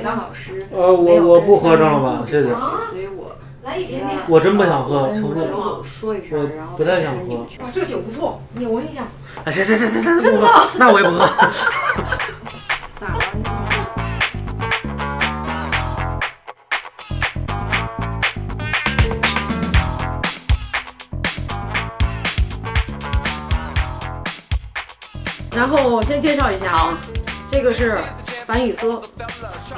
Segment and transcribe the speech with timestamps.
[0.00, 2.48] 麦当老师呃，我我不喝上了三明，吧谢谢。
[2.48, 4.18] 所以我来一点点。
[4.30, 5.44] 我真不想喝，求求你。
[5.44, 9.02] 刘总说一声，我然后不太想喝哇，这个酒不错，你闻一下。
[9.44, 11.18] 哎，行行行行行，真的，那我也不喝。
[12.98, 13.20] 咋了？
[25.54, 26.98] 然后先介绍一下啊，
[27.46, 27.98] 这个是
[28.46, 28.98] 樊雨思，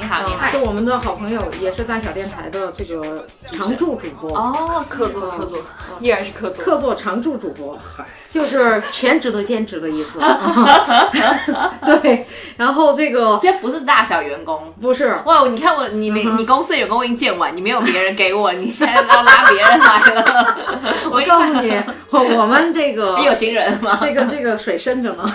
[0.03, 0.47] 你好，你啊，好。
[0.51, 5.59] 是我们的好朋友，也是大小电台的这个常驻主播，哦，客座客座，
[5.99, 6.63] 依然是客座。
[6.63, 7.77] 客座常驻主播，
[8.29, 10.19] 就是全职的兼职的意思。
[11.85, 12.27] 对，
[12.57, 14.73] 然后这个虽然不是大小员工。
[14.81, 20.57] 不是哇，你看我，你没，你公司员工我已经见完，你没有别人给我，你现在要拉别人来了。
[21.11, 23.97] 我告诉你，我我们这个你有新人吗？
[23.99, 25.33] 这个这个水深着呢，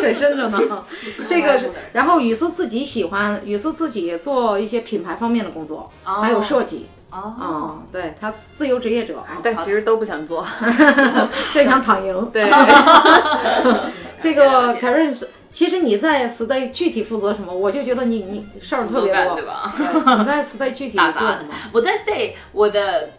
[0.00, 0.84] 水深着呢。
[1.26, 6.86] 这个是，然后雨思自己喜欢，雨思自己做一些品牌方面的工作，还有设计。
[7.08, 10.44] 哦，啊、对他自由职业者，啊但其实都不想做。
[11.52, 12.30] 就想躺赢。
[12.32, 12.50] 对，
[14.18, 19.44] 这个 Karen 是，其实你在 Stay 具体负责什么，我就觉得你你事儿特别多对。
[19.44, 19.72] 吧？
[19.78, 21.54] 对 你在 Stay 具体打杂的做什么？。
[21.72, 23.10] 我在 stay，我的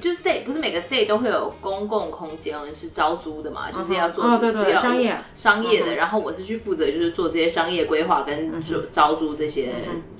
[0.00, 5.94] 就是 stay，不是每个 stay 都会有公共空间是招租的嘛，就是要做哦对对要商业商业的。
[5.94, 9.72] 然后我是去负责就是做这些商业规划跟招招租这些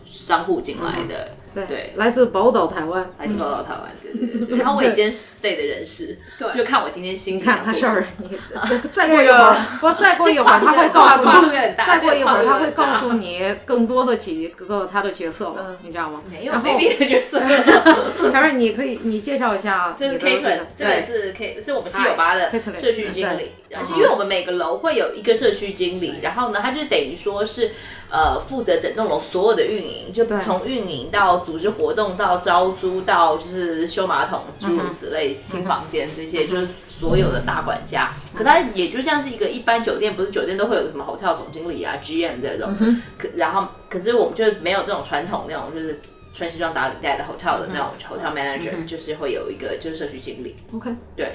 [0.05, 1.33] 商户进来的。
[1.57, 1.67] 对。
[1.67, 1.93] 对。
[1.97, 3.11] 来自宝岛台湾。
[3.19, 4.59] 来自宝岛台湾，对对对对。
[4.59, 6.51] 然后我也兼 stay 的人士，对。
[6.53, 8.07] 就看我今天心情看他事儿
[8.93, 11.53] 再过一会儿，不，再过一会儿他会告诉你，
[11.84, 16.21] 再过一会儿他会告诉你更多的几个他的角色了，你知道吗？
[16.31, 23.53] 没有然后没别的角色，Karen，你可以你介绍一下这是 K 这粉个，这个是 K 是我们七九八的社区经理。
[23.66, 27.72] 对，而且因为我们每个楼会有一个社区经理，然后呢，他就等于说是
[28.11, 38.12] 呃负责整栋楼所有的运营，就从运营到组织活动到招租到就是修马桶诸如此类、清房间这些，就是所有的大管家。
[38.34, 42.72] 可他也就像是一个一般酒店，不是酒店都会有什么 hotel 总经理啊、GM 这种，
[43.19, 46.00] 可然后可是我们就没有这种传统那种就是。
[46.37, 51.33] 穿西装打领带的 hotel 的那种 hotel manager，、就是会有一个就是社区经理，OK，对，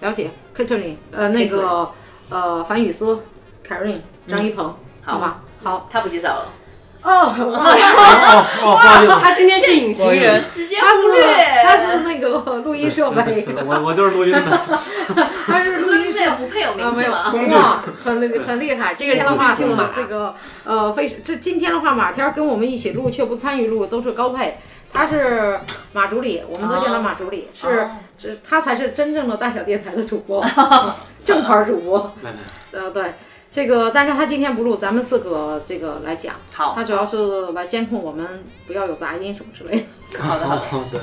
[0.00, 0.30] 了解。
[0.54, 1.90] Karen，呃，那个
[2.28, 3.18] 呃，樊雨思
[3.66, 3.96] ，Karen，
[4.28, 5.18] 张一鹏，好。
[5.18, 5.88] 吧，好？
[5.90, 6.48] 他不介绍了，
[7.02, 11.02] 哦，哇哦哦，不好意思，他今天是隐形人，直接他是
[11.64, 12.28] 他是那个
[12.60, 14.60] 录音设备我我就是录音的。
[15.46, 17.30] 他是录音设这个不配有啊，没有名字吗？
[17.30, 18.94] 工具哇，很厉很厉害。
[18.94, 24.58] 今天的话是姓马这个呃，非这今天的话，马天儿跟我们一起录却不参与录，都是高配。
[24.92, 25.58] 他是
[25.94, 30.44] 马助理，我们都叫他马助理，是哦是他才是真正的大小电台的主播，
[31.24, 32.14] 正牌主播。
[32.22, 32.38] 来来
[32.72, 33.14] 呃，对，
[33.52, 39.76] 这个但是他今天不录，咱们四个这个来讲，好，他主要是来监控我们不要有杂音什么之类
[40.10, 40.18] 的。
[40.18, 41.00] 好的好的，哦，对，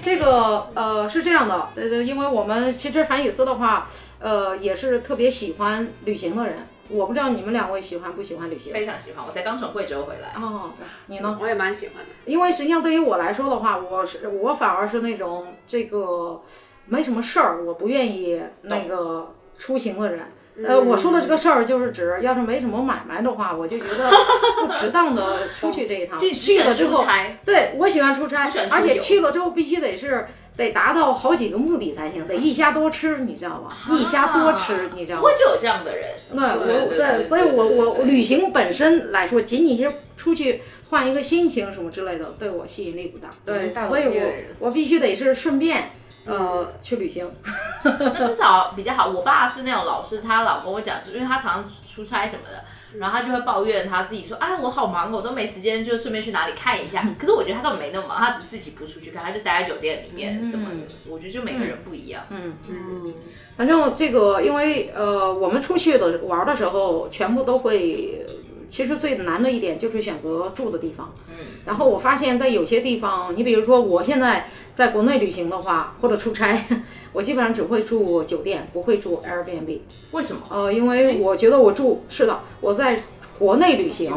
[0.00, 3.86] 这个呃是这样的，呃，因为我们其实樊雨思的话，
[4.18, 6.66] 呃，也是特别喜欢旅行的人。
[6.88, 8.72] 我不知道你们两位喜欢不喜欢旅行？
[8.72, 10.70] 非常喜欢，我才刚从贵州回来，哦，
[11.08, 11.38] 你呢？
[11.38, 12.08] 我也蛮喜欢的。
[12.24, 16.40] 因为实际上对于我来说的话，我是我反而是那种这个
[16.88, 20.20] 没什么事儿，我不愿意那个出行的人。
[20.66, 24.10] 呃，我说的这个事儿就是指，要是没什么买卖的话，我就觉得
[24.66, 26.18] 不值当的出去这一趟。
[26.18, 27.04] 就去了之后，
[27.44, 30.26] 对我喜欢出差而且去了之后必须得是
[30.56, 33.76] 得达到好几个目的才行，得一虾多吃，你知道吧？
[33.94, 35.34] 一虾多吃，你知道吗不会？
[35.34, 40.60] 就有这样的人，对，我对所以我我我旅行本身来说，仅仅是出去
[40.90, 43.30] 换一个心情什么之类的，对我吸引力不大。
[43.44, 45.92] 对，大所以我我必须得是顺便
[46.28, 47.30] 呃去旅行。
[47.82, 49.08] 那至少比较好。
[49.08, 52.62] 我爸是那种老师，他老跟我讲，是因为他常常出差什么的。
[52.98, 60.94] 然后他就会抱怨他自己说：“哎，我好忙，我都没时间，就顺便去哪里看一下。”可是我觉得他根本没那么忙，他只自己不出去看，他就待在酒店里面什么的。
[61.06, 62.22] 我觉得就每个人不一样。
[62.30, 63.14] 嗯嗯，
[63.58, 68.26] 反正这个，因为呃，我们出去的玩的时候，全部都会。
[68.68, 71.12] 其实最难的一点就是选择住的地方。
[71.28, 71.34] 嗯。
[71.64, 76.56] 然后我发现，在有些地方，你比如说我现在在国内旅行的话，或者出差，
[77.12, 79.80] 我基本上只会住酒店，不会住 Airbnb。
[80.12, 80.42] 为什么？
[80.50, 83.02] 呃，因为我觉得我住是的，我在
[83.38, 84.12] 国内旅行，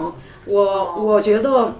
[0.45, 1.75] 我我觉得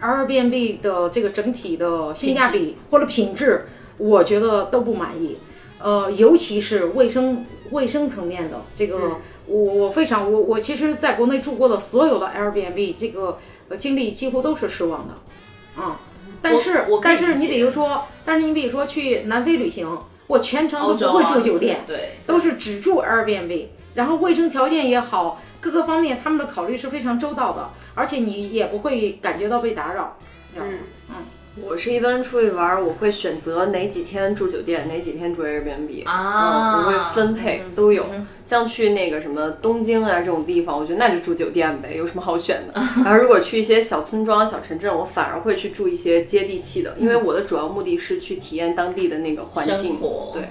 [0.00, 3.66] Airbnb 的这个整体的性价比或者品质，
[3.98, 5.38] 我觉得都不满意。
[5.78, 13.38] 呃，尤其是卫生卫生层面的这个，我我非常我我其实在国内住过的所有的 Airbnb 这个
[13.68, 16.00] 呃经历几乎都是失望的，啊、
[16.42, 19.86] 但是我但是你比如说，但是你比如说去南非旅行，
[20.26, 30.16] 我全程都不会住酒店，对，都是只住 Airbnb，然后卫生条件也好，各个方面他们的考虑是非常周到的，而且你也不会感觉到被打扰。
[30.56, 30.78] 嗯
[31.10, 31.16] 嗯
[31.62, 38.06] 我是一般出去玩儿，我会选择哪几天住酒店，哪几天住 Airbnb 啊嗯，我会分配都有。
[38.44, 42.80] 像去那个什么东京啊这种地方，我觉得那就住酒店呗，有什么好选的？
[43.04, 50.30] 然后如果去一些小村庄、小城镇，我反而会去住一些接地气的，因为我的主要目的是去体验当地的那个环境生活。
[50.32, 50.50] 对，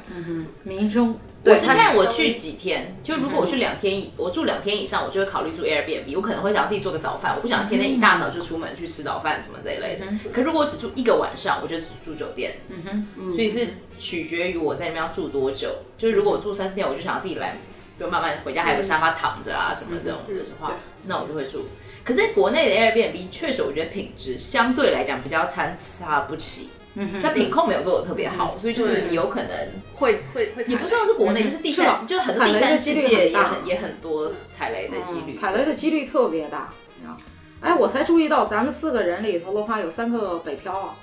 [0.64, 6.16] 民生，对，我是看我去几天，就如果我去两天以，我住两天以上，我就会考虑住 Airbnb。
[6.16, 10.06] 我可能会想要自己做个早饭，我不想天天一大早就出门去吃早饭什么这一类的。
[10.34, 12.56] 可如果我只住一个晚上，我就只住酒店。
[12.70, 15.70] 嗯哼，所以是取决于我在那边要住多久。
[15.98, 17.58] 就是如果我住三四天，我就想要自己来，
[18.00, 20.74] 就慢慢回家还有个沙发躺着啊什么这种的话，
[21.06, 21.68] 那我就会住。
[22.04, 26.70] 可是国内的 Airbnb 确实，我觉得品质相对来讲比较参差不齐。
[26.96, 29.50] 嗯像品控没有做的特别好，所以就是你有可能
[29.94, 35.32] 会会会踩雷，也不知道是国内，就是第三，就很多踩第三雷的几率世界也很大很也很多踩雷的几率。
[35.32, 36.70] 踩雷的几率特别大。
[36.98, 37.18] 你知道
[37.62, 40.96] 哎，我才注意到咱们四个人里头的话，有三个北漂啊。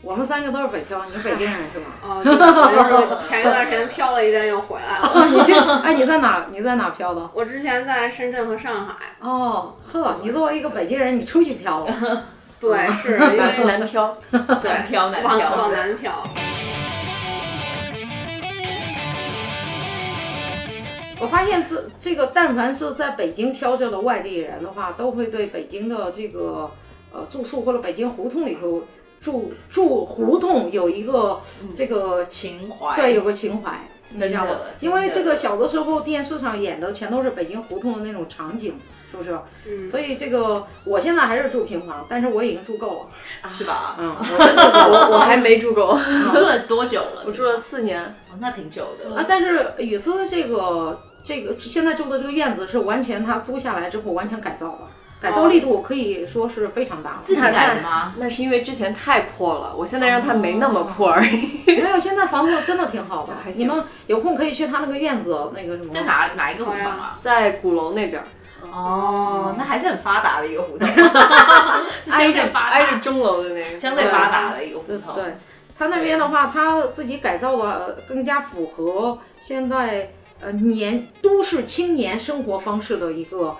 [0.00, 1.86] 我们三个都是北漂，你北京人是吧？
[2.00, 2.22] 啊，
[3.20, 5.10] 是前一段时间漂了一阵又回来了。
[5.12, 6.46] 哦，你去，哎，你在哪？
[6.52, 7.28] 你在哪漂的？
[7.34, 11.92] 我之前在深圳和上海，哦，呵，你作为一个北京人，你出去漂了。
[12.60, 14.16] 对，是因为 南漂。
[14.32, 16.12] 南漂南往漂，往南漂。
[21.20, 26.70] 我发现这这个，但凡是在北京漂着的外地人的话，都会对北京的这个
[27.12, 28.84] 呃住宿或者北京胡同里头
[29.20, 31.40] 住住胡同有一个
[31.74, 34.64] 这个情怀对有个情怀，你知道吗真的？
[34.80, 38.78] 因为这个小的时候电视上演的全都是北京胡同的那种场景，
[39.10, 39.38] 是不是？
[39.66, 43.48] 嗯所以这个我现在还是住平房，但是我已经住够了。
[43.48, 43.96] 是吧？
[43.98, 45.10] 嗯， 我真的够了。
[45.10, 47.22] 我还没住够， 你住了多久了？
[47.26, 48.02] 我住了四年。
[48.02, 49.16] 哦，那挺久的。
[49.16, 54.78] 啊，但是雨思这个这个现在住的这个院子是完全他租下来之后完全改造了，
[55.20, 57.22] 改造力度可以说是非常大了。
[57.24, 58.14] 自己改的吗？
[58.18, 61.62] 那是因为之前太破了，我现在让它没那么破而已。
[61.80, 65.90] 没有，现在房子真的挺好的还，行你们有空可以去他那个院子，那个什么。
[65.92, 67.18] 在哪哪一个胡同啊？
[67.20, 68.22] 在鼓楼那边，
[68.62, 70.86] 哦，那还是很发达的一个胡同，
[72.04, 73.78] 是相挨着对发达挨着钟楼的那个。
[73.78, 75.14] 相对发达的一个胡同。
[75.14, 75.36] 对，
[75.78, 80.10] 他那边的话，他自己改造了，更加符合现在
[80.40, 83.56] 呃年都市青年生活方式的一个。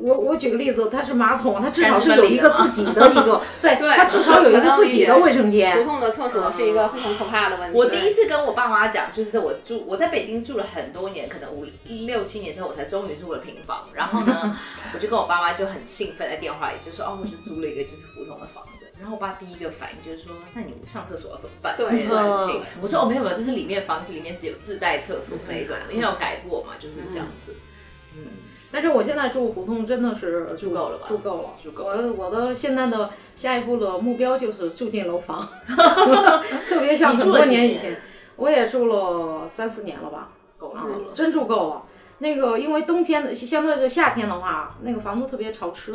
[0.00, 5.86] 我我举个例子，它是马桶，它至少是有一个自己的一个， 对，对它至少有一个自己的卫生间胡间。
[5.86, 7.76] 同的厕所是一个非常可怕的问题。
[7.78, 11.66] 我第一次跟我爸妈讲，就是我住我在北京住了很多年，可能五
[12.06, 13.88] 六七年之后，我才终于住了平房。
[13.94, 14.56] 然后呢，
[14.94, 22.14] 我就跟我爸妈就很兴奋，在电话里就说：“哦，我就租了一个就是胡同的房子。”然后我爸第一个反应就是说：“那你上厕所要怎么办？”对这件事
[22.46, 27.54] 情，我说：“哦，没有没有，这是里面房子里面只有自带厕所那一种，因为有改过嘛，就是这样子。”
[28.14, 28.26] 嗯，
[28.72, 35.46] 但是我现在住胡同真的是住够了吧住够了，住够我我的现在的下一步的目标就是住进楼房，
[36.66, 38.00] 特别像很多年年以前，
[38.36, 41.10] 我也住了三四年了吧，啊够了。
[41.14, 41.82] 真住够了。
[42.18, 45.92] 那个因为冬天的相对是夏天的话，那个房子特别潮湿，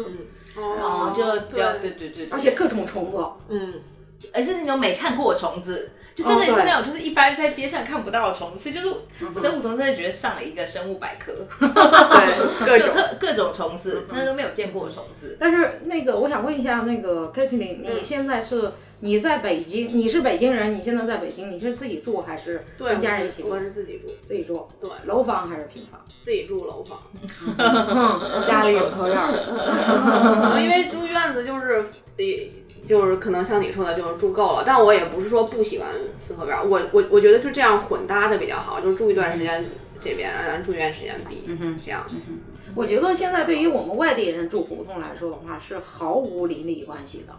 [0.58, 3.18] 哦，就就对对对对，对而且各种虫子。
[3.48, 3.76] 嗯，
[4.34, 8.88] 而且是那种没看过的虫子，就真的是那种就是一般在街上看不到的虫子，就是
[9.34, 12.88] 我在梧桐真的觉得上了一个生物百科，对，各种。
[12.88, 15.38] 就各各种虫子，真的都没有见过的虫子。
[15.40, 18.72] 但是那个我想问一下，那个 k a t l i n 你现在是
[19.02, 23.60] 你在北京，你是北京人，你现在在北京，你是自己住还是对跟家人一起住我？
[23.60, 26.02] 是自己住，自己住，对，楼房还是平房？
[26.24, 27.00] 自己住楼房。
[28.48, 29.18] 家里有套院。
[30.64, 31.86] 因为住院子就是
[32.18, 32.50] 也。
[32.86, 39.66] 就是可能像你说的，就是住够了，但我也不是说不喜欢四合院儿，我我我觉得就这样混搭着比较好，就是住一段时间
[40.00, 41.44] 这边，然后住一段时间 B，
[41.84, 42.06] 这样。
[42.76, 47.34] 我觉得现在对于我们外地人住胡同来说的话，是毫无邻里关系的，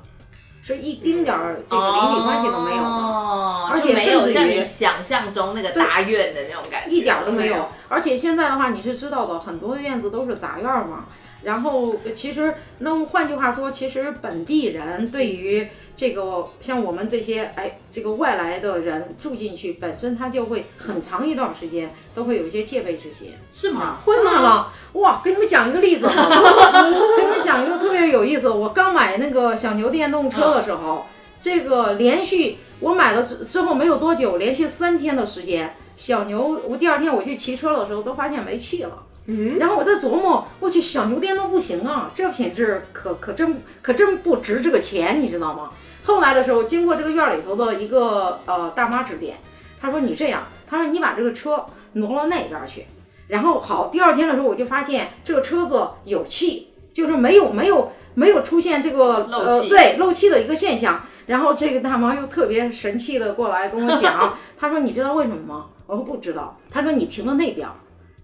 [0.61, 2.89] 是一丁点儿这个邻里关系都没有的。
[2.89, 7.69] 哦而且没有甚至像你想象中那个大院的那种感觉，一点儿都没没有有。
[7.89, 11.05] 而且现在的话，你是知道的，很多院子都是杂院儿嘛。
[11.43, 23.33] 然后呃其实，那换句话说，其实本地人对于这个像我们这些哎这个外来的人住进去，本身他就会很长一段时间都会有一些戒备之心。
[23.51, 23.99] 是吗？
[24.05, 24.73] 会吗了？
[24.95, 26.07] 哇，给你们讲一个例子？
[27.17, 28.49] 给你们讲一个特别有意思。
[28.49, 31.07] 我刚买那个小牛电动车的时候，
[31.41, 39.05] 这个连续我买了之之后没有多久，连续三天的时间，小牛我第二天我去骑车的时候都发现没气了。
[39.31, 45.71] 嗯，然后我在琢磨，我去小牛电动不行啊，这品质可可真可真不值这个钱，你知道吗？
[46.03, 49.37] 后来的时候，经过这个院儿里头的一个呃大妈指点，
[49.79, 52.87] 她说你这样，她说你把这个车挪到那边去，
[53.27, 61.03] 然后好，第二天的时候我就发现这个车子有气，就是没有没有没有出现这个漏气呃对漏气的一个现象。
[61.27, 65.67] 然后这个大妈又特别神气的过来跟我讲，她说你知道为什么吗？
[65.87, 66.59] 我说不知道。
[66.71, 67.69] 她说你停到那边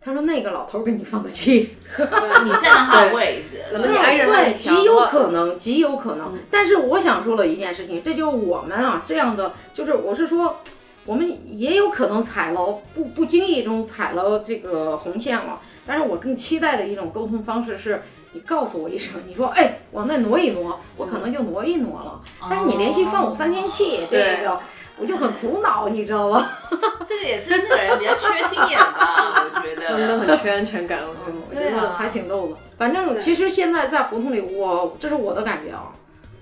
[0.05, 1.77] 儿，她说那个老头儿给你放的气。
[1.97, 6.35] 你站到他的位置，可能你挨着他的对，极有可能，极有可能。
[6.51, 10.59] 但是我想说了一件事情，这就是我们啊这样的，就是我是说，
[11.07, 15.61] 我们也有可能踩了不不经意中踩了这个红线了。
[15.87, 22.21] 但是我更期待的一种沟通方式是，你告诉我一声，你说，哎，往那挪一挪，我可能就挪一挪了。
[22.49, 24.61] 但是你连续放我三天气，这个
[24.97, 26.51] 我就很苦恼，你知道吗？
[27.07, 29.75] 这个也是那个人比较缺心眼吧，我觉
[30.07, 30.35] 他们都。
[30.35, 31.39] 很缺安全感，我觉得。
[31.51, 32.57] 我觉得还挺逗的。
[32.79, 35.93] 反正其实现在在胡同里，我这是我的感觉啊，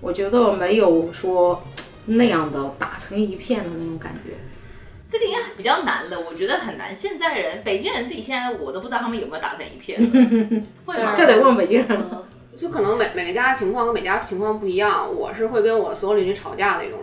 [0.01, 1.63] 我觉得没有说
[2.05, 4.33] 那样的打成一片的那种感觉。
[5.09, 6.95] 这个应该比较难了，我觉得很难。
[6.95, 9.99] 现在人，北京人自己现在我都不知道他们有没有打成一片，
[10.85, 11.13] 会吗？
[11.15, 12.23] 这得问北京人了。
[12.55, 15.07] 就可能每每个家的情况跟每家情况不一样。
[15.11, 16.99] 我是会跟我所有邻居吵架的那种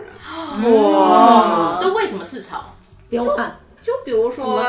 [0.63, 2.73] 哇，都为什么是吵？
[3.09, 4.63] 彪悍，就比如说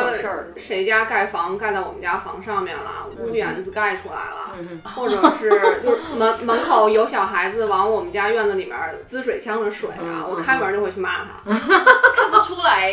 [0.56, 4.80] 谁家盖房盖在我们家房上面了，屋檐子盖出来了，嗯。
[4.96, 8.76] 或者是就是门门口有小孩子往我们家院子里面
[9.06, 11.28] 滋水枪的水嗯啊，我开门就会去骂他。
[11.44, 12.92] 看不出来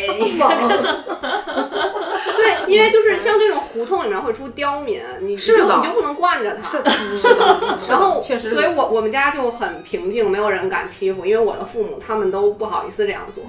[2.66, 6.70] 因为就是像这种胡同里面会出刁民，你是的就你就不能惯着他。
[6.70, 13.44] 是的，是的，然后，确实，所以我我们家就很平静，没有人敢欺负，因为我的父母他们都不好意思这样做。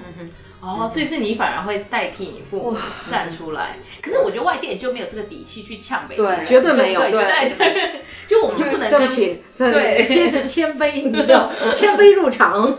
[0.62, 3.78] 哦，所以是你反而会代替你父母站出来。
[4.00, 12.78] 可是我觉得外地人就没有这个底气去呛北京人，对绝对没有对，绝对对，就我们就不能跟对不起，对先是谦卑，你知道， 谦卑入场，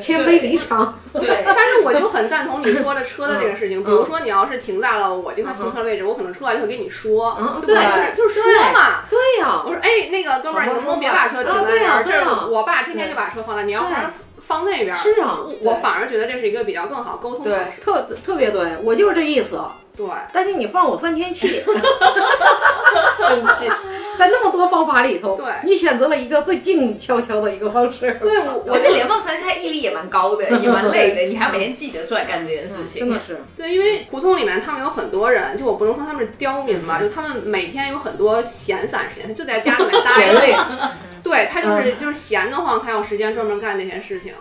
[0.00, 0.98] 谦卑离场。
[1.12, 1.44] 对。
[1.44, 7.76] 但是我就很赞同你说的车的这个事情，比如说你要是停在了我这块停车位置，我可能出来就会跟你说，嗯对，
[8.16, 9.04] 就是就是说嘛。
[9.08, 9.62] 对呀。
[9.64, 12.02] 我，说哎，那个哥们儿，你能不能别把车停在啊对呀那儿？
[12.02, 12.46] 这是对呀。
[12.50, 14.12] 我爸天天就把车放在，你要不然
[14.46, 14.98] 放那边儿。
[14.98, 17.80] 是啊我反而觉得这是一个比较更好沟通方式。
[17.80, 19.60] 特特别对，我就是这意思。
[19.94, 21.60] 对，但是你放我三天气，
[23.18, 23.70] 生气。
[24.16, 28.12] 在那么多方法里头，对你选择了一个最静悄悄的一个方式。
[28.20, 33.00] 对我我是连放三天，毅力也蛮高的，也蛮累的，你还要每天记得出来干这件事情。
[33.00, 40.90] 真的是，对，因为胡同里面他们有很多人，就我不能说他们是刁民嘛，就他们每天有很多闲散时间，就在家里面 待着。
[41.22, 44.32] 对他就是就是闲得慌，才有时间专门干这些事情。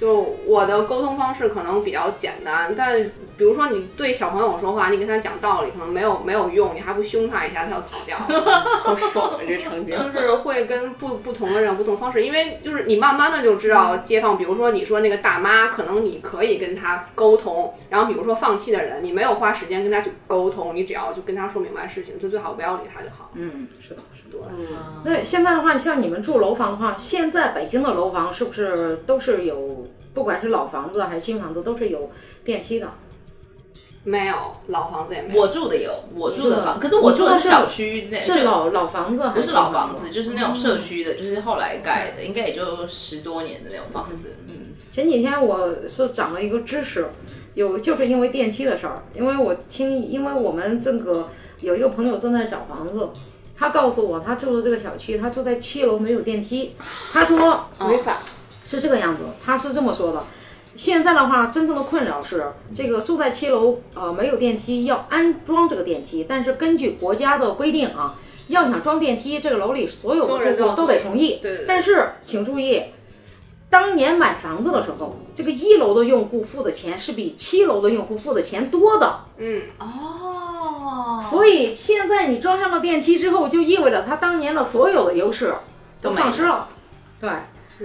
[0.00, 0.14] 就
[0.46, 3.02] 我的沟通方式可能比较简单，但
[3.36, 8.60] 比如说你对小朋友说话，你跟他讲道理可能没有没有用，你还不凶他一下，他就跑掉了。
[8.78, 9.40] 好爽啊！
[9.44, 9.98] 这场景。
[9.98, 23.32] 就是会跟不不同的人不同方式，因为就是你慢慢的就知道街坊，比如说你说那个大妈，可能你可以跟他沟通，然后比如说放弃的人，你没有花时间跟他去沟通，你只要就跟他说明白事情，就最好不要理他就好。
[23.34, 32.10] 嗯，是的，嗯，对，现在的话，像你们住楼房的话，现在北京的楼房是不是都是有，不管是老房子还是新房子，都是有
[32.44, 32.88] 电梯的？
[34.04, 34.36] 没有
[34.68, 40.10] 老房子也没有，我住的有，我住的的房，可是我住的小区那是老老房子还不是老房子，子？
[40.10, 44.36] 就是那种社区的，就是后来盖的，应该也就十多年的那种房子。
[44.46, 47.08] 嗯，前几天我是长了一个知识，
[47.52, 51.28] 有就是因为电梯的事儿，因为我听，因为我们这个
[51.60, 53.10] 有一个朋友正在找房子，
[53.58, 56.76] 他告诉我他住的这个小区，他住在七楼没有电梯，
[57.12, 58.18] 他说违法。
[58.64, 60.22] 是这个样子，他是这么说的。
[60.76, 71.38] 现在的话，真正的困扰是这个住在七楼，呃，没有电梯，要安装这个电梯，但是根据国家的规定啊，要想装电梯，这个楼里所有的住户都得同意。
[71.40, 72.82] 对对对但是请注意，
[73.70, 79.20] 当年买房子的时候，这个一楼的用户付的钱是比七楼的用户付的钱多的。
[79.36, 85.54] 嗯，哦，所以现在你装上了电梯之后，就意味着他当年的所有的优势
[86.00, 86.68] 都丧失了。
[87.20, 87.30] 对，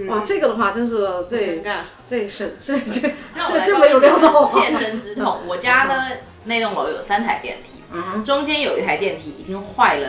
[0.08, 1.62] 哇，这个的话真是这。
[2.06, 3.08] 这是这这
[3.46, 4.50] 这真没有料到啊。
[4.50, 5.38] 切身之痛。
[5.46, 6.08] 我家呢
[6.46, 10.08] 那栋楼有三台电梯，嗯中间有一台电梯已经坏了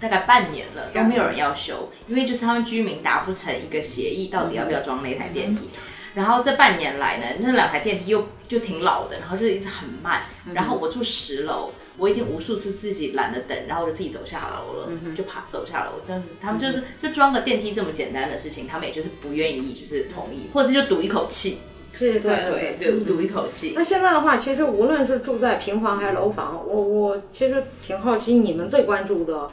[0.00, 5.68] 大概半年了，都没有人要修，因为就是他们居民达不成一个协议，到底要不要装那台电梯。
[6.14, 10.20] 然后这半年来呢，那两台电梯又就挺老的，然后就一直很慢。
[10.52, 15.92] 然后我住十楼，我已经无数次自己懒得等，然后我就自己走下楼了，就爬走下楼。
[16.02, 21.58] 这样子，他们就是就装个电梯这么简单的事情，他们也就是不愿意，就是同意，或者就赌一口气。
[21.98, 23.74] 对，对对对，赌一口气。
[23.76, 29.50] 那现在的话，其实无论是住在平房还是楼房，我我其实挺好奇你们最关注的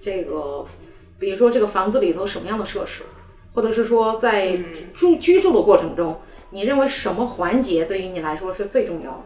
[0.00, 0.64] 这个，
[1.18, 3.02] 比如说这个房子里头什么样的设施，
[3.54, 4.56] 或者是说在
[4.94, 9.24] 住居住的过程中，你认为什么环节对于你来说是最重要的？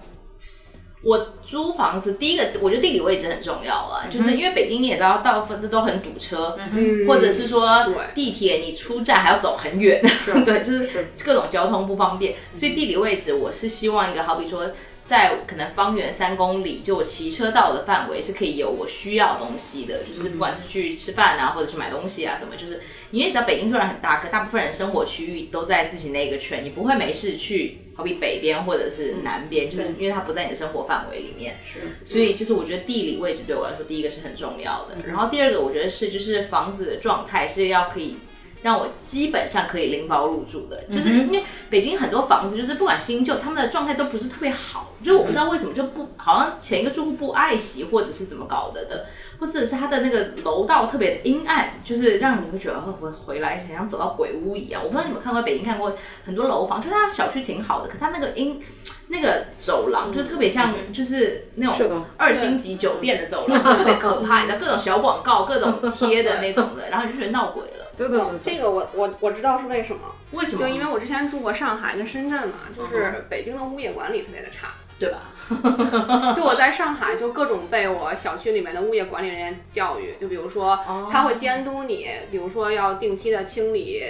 [1.03, 10.03] 我租房子，第一个我觉得地理位置很重要啊，就是因为北京你也知道，大部分都很堵车，嗯或者是说地铁你出站还要走很远，
[10.47, 14.71] 对，就是各种交通不方便，所以地理位置我是希望一个，好比说
[15.07, 22.81] 在可能方圆三公里，就我骑车到的范围是可以有我需要东西的，就是不管是去吃饭啊，或者去买东西啊什么，就是
[23.11, 27.79] 因为你知道北京虽然很大，可大部分人生活区域都在自己那个圈，你不会没事去。
[27.97, 34.97] 好比北边或者是南边，就是因为它不在你的生活范围里面，是，所以就是我觉得地理位置对我来说，第一个是很重要的。
[35.07, 38.17] 然后第二个，我觉得是就是房子的状态是要可以
[38.65, 49.05] 让我基本上可以拎包入住的，就是因为北京很多房子就是不管新旧，他们的状态都不是特别好，就我不知道为什么就不好像前一个住户不爱惜或者是怎么搞的的。
[49.37, 54.81] 或者是它的那个楼道特别的阴暗，就是让你会觉得哦我回来好像走到鬼屋一样。
[54.83, 55.93] 我不知道你们看过北京看过
[56.25, 58.63] 很多楼房，就是它小区挺好的，可它那个阴
[59.09, 67.65] 那个走廊就特别像就是那种二星级酒店的走廊， 特别可怕，你知道各种小广告、各种贴的那种的，然后你就觉得闹鬼
[67.97, 70.01] 对对，这个我我我知道是为什么，
[70.33, 70.63] 为什么？
[70.63, 74.69] 就因为我之前住过上海跟深圳嘛，就是北京的物业管理特别的差。
[74.97, 75.19] 对吧？
[76.37, 80.79] 就我在上海，就各种被我小区里面的物业管理人员教育，就比如说
[81.11, 84.05] 他会监督你，比如说要定期的清理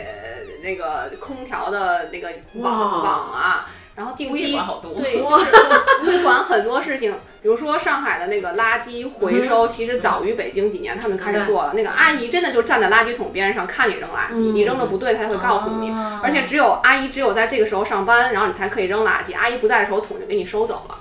[0.62, 5.46] 那个空调的那个网网啊，然后定期管好多对， 就是
[6.04, 11.72] 会管很多事情，比如说上海的那个垃圾回收，其实早于北京几年他们就开始做了。
[11.74, 15.92] 那个阿姨真的就站在垃圾桶边上看你扔垃圾，你扔的不对，她会告诉你。
[16.22, 19.36] 而且只有阿姨只有在这个时候上班，然后你才可以扔垃圾。
[19.36, 20.98] 阿姨不在的时候，桶就给你收走了。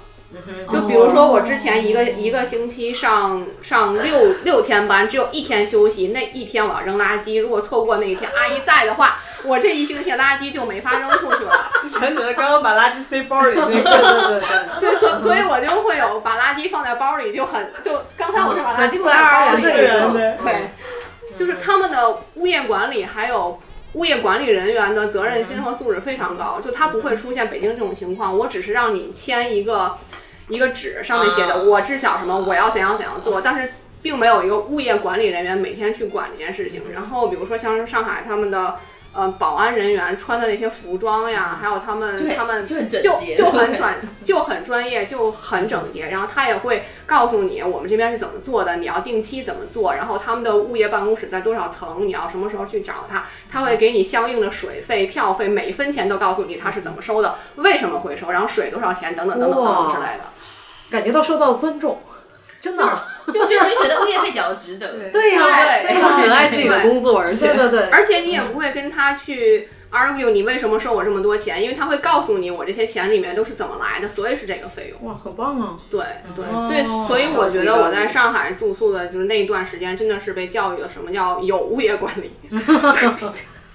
[0.71, 7.39] 就比如说我之前一个一个星期上上六六天班，只有一天休息，那一天我要扔垃圾。
[7.41, 11.69] 如果错过那一天阿姨在的话，我这一星期垃圾就没法扔出去了。
[11.87, 20.69] 想起来刚刚把垃圾塞包里那个， 对对对对，对，所所以我就会有把垃圾放在包里，就很就刚才我是把垃圾放在包里，然的自然的对，
[21.37, 23.59] 就是他们的物业管理还有。
[23.93, 28.35] 物业管理人员的责任心和素质非常高，就他不会出现北京这种情况。
[28.35, 29.99] 我只是让你签一个
[30.49, 36.81] 一个纸，上面写的我知晓什么，我要怎样怎样做，但是并没有一个物业管理人员每天去管这件事情。
[36.93, 38.75] 然后比如说像是上海他们的
[39.15, 46.09] 呃保安人员穿的那些服装呀，还有他们他们就很整就洁就很专就很专业，就很整洁。
[46.09, 49.93] 然后他也会告诉你我们这边是怎么做的，你要定期怎么做。
[49.93, 60.23] 然后他们的物业办公室在多少层，你要什么时候去找他，他会给你相应的水费、票费，每一分钱都告诉你他是怎么收的，为什么会收，然后水多少钱等等等等等等之类的。
[60.93, 61.99] 感觉到受到尊重，
[62.61, 62.83] 真的，
[63.25, 65.09] 就就会觉得物业费缴的值得。
[65.11, 65.41] 对呀
[65.81, 75.09] 对很爱自己的工作，而且对对对，而且你也不会跟他去 argue 你为什么收我这么多钱，因为他会告诉你我这些钱里面都是怎么来的，所以是这个费用。
[75.09, 75.75] 哇，很棒啊！
[75.89, 75.99] 对
[76.35, 82.31] 对哦对，所以我觉得我在上海住宿的就是那一段时间，真的是被教育了什么叫有物业管理。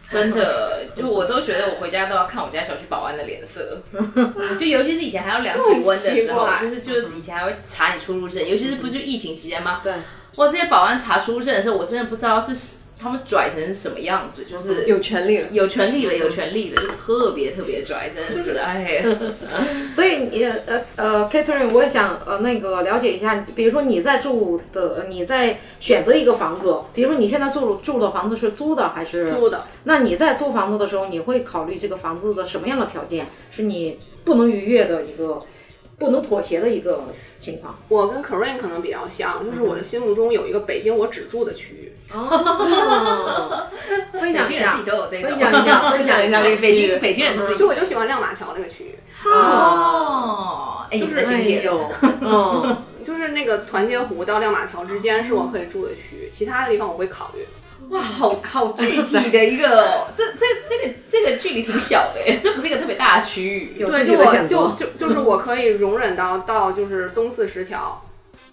[0.11, 3.81] 真的，就我都觉得我回家都要看我家小区保安的脸色，
[4.59, 9.81] 就尤其是以前还要量体温的时候，就是就是以前还会查你出入证，尤其是不是就疫情期间吗？
[9.83, 9.93] 对，
[10.37, 15.49] 哇，这些保安查出入证的时候，我真的不知道是他们拽成什么样子，就是有权利了。
[15.53, 19.05] 有权利了，有权利了，就特别特别拽，真的是， 哎，
[19.95, 29.65] 所以你呃呃，Katherine，我也想呃那个了解一下，比如说你在住的，你在选择一个房子，比如说你现在住住的房子是租的还是租的？
[29.85, 35.43] 那你在租房子的时候，你会考虑这个房子的什么样的条件是你不能逾越的一个、
[35.99, 37.05] 不能妥协的一个
[37.39, 37.79] 情况？
[37.89, 41.93] 我跟 Corinne 可能比较像，就是我的心目中有一个北京我只住的区域。
[42.13, 43.67] 哦，
[44.13, 44.77] 分享一下。
[44.77, 47.59] 北京人自己，都有这种，分享一下， 分享一下这个北京北京人自己。
[47.59, 51.91] 就我就喜欢亮马桥那个区域，哦，哎，就是的经典，哎呦，
[52.21, 57.47] 嗯，就是那个团结湖到亮马桥之间是我可以住的区域，其他的地方我会考虑。
[57.91, 63.75] 哇，好好具体的 一个哦，这这这个这个距离挺小的耶，这不是一个特别大的区域。
[63.79, 64.57] 对，有自己就我的选择。
[64.79, 68.03] 就就就是我可以容忍到到就是东四十条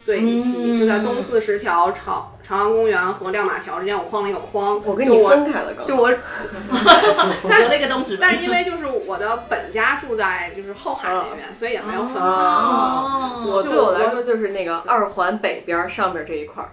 [0.04, 4.80] 最一期，就在东四十条朝朝阳公园和亮马桥之间，我框了一个框。
[4.86, 12.20] 我跟你分开了，就我，我留了一个东西但是因为就是我的本家住在就是后海那边，所以也没有分开。
[12.20, 16.70] 哦我对我来说就是那个二环北边儿上边这一块儿，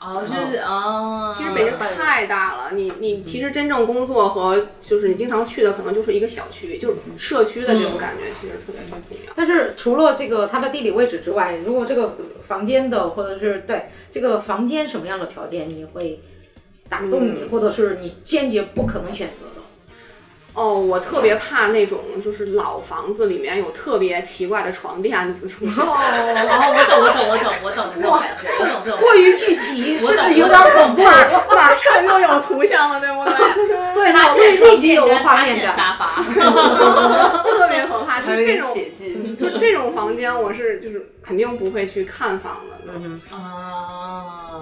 [0.00, 9.32] 哦，就是哦，其实北京太大了，你你其实真正工作和就是你经常去的可能就是一个小区，就是社区的这种感觉，其实特别特别重要。
[9.36, 16.22] 但是除了这个它的地理位置之外，如果这个房间的或者是对这个房间什么样的条件你会
[16.88, 19.60] 打动你，或者是你坚决不可能选择的？
[20.52, 25.74] 哦，我特别怕那种就是老房子里面有特别奇怪的床垫子出现。
[25.82, 28.98] 哦，我懂，我懂，我懂，我懂这种感觉，我懂这种。
[29.00, 31.02] 过于具体，我懂甚至有点恐怖。
[31.54, 33.32] 马上又有图像了，对不对？
[33.54, 35.76] 就 是对，立即有个画面感。
[35.76, 36.20] 沙发，
[37.42, 38.76] 特别可怕， 就是这种。
[39.38, 42.92] 就这种房间，我是就是肯定不会去看房的。
[42.92, 44.58] 嗯啊，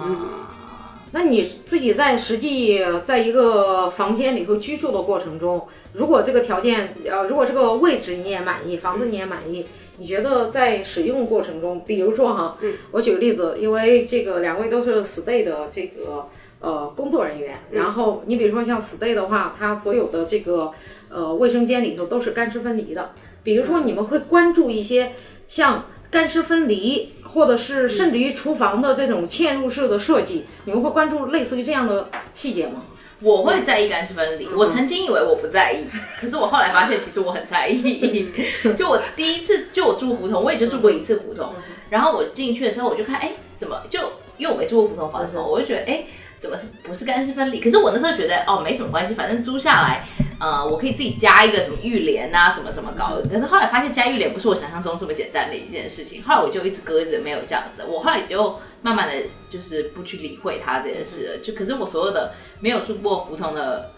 [1.11, 9.65] 那你自己在实际在一个房间里头居住的过程中，如果这个条件，呃，如果这个位置你也满意，房子你也满意，
[9.97, 12.57] 你觉得在使用过程中，比如说哈，
[12.91, 16.27] 我举个例子，因为这个两位都是 stay 的这个
[16.59, 20.71] 呃工作人员，然后你比如说像 stay 的话，它所有的这个
[21.09, 25.13] 呃卫生间里头都是干湿分离的，比如说你们会关注一些
[25.47, 32.83] 像干湿分离，或者是甚至于厨房的这种嵌入式的设计，你们会关注类似于这样的细节吗？
[33.21, 34.47] 我会在意干湿分离。
[34.47, 35.87] 我曾经以为我不在意，
[36.19, 38.29] 可是我后来发现其实我很在意。
[38.77, 41.53] 就我第一次就我住胡同，我也就住过一次胡同，
[41.89, 43.99] 然后我进去的时候我就看，哎，怎么就
[44.37, 46.05] 因为我没住过胡同房子嘛，我就觉得，哎。
[46.39, 47.59] 怎么是不是干湿分离？
[47.59, 50.05] 可是我那时候觉得哦没什么关系，反正租下来，
[50.39, 53.27] 呃，我可以自己加一个什么浴帘啊，什么什么搞的。
[53.27, 57.83] 可是后来发现加浴帘不是我想象中这么简单的一件事情，后来我就一直搁着没有这样子。
[57.85, 59.13] 我后来就慢慢的
[59.49, 61.37] 就是不去理会它这件事了。
[61.43, 63.91] 就可是我所有的没有住过胡同的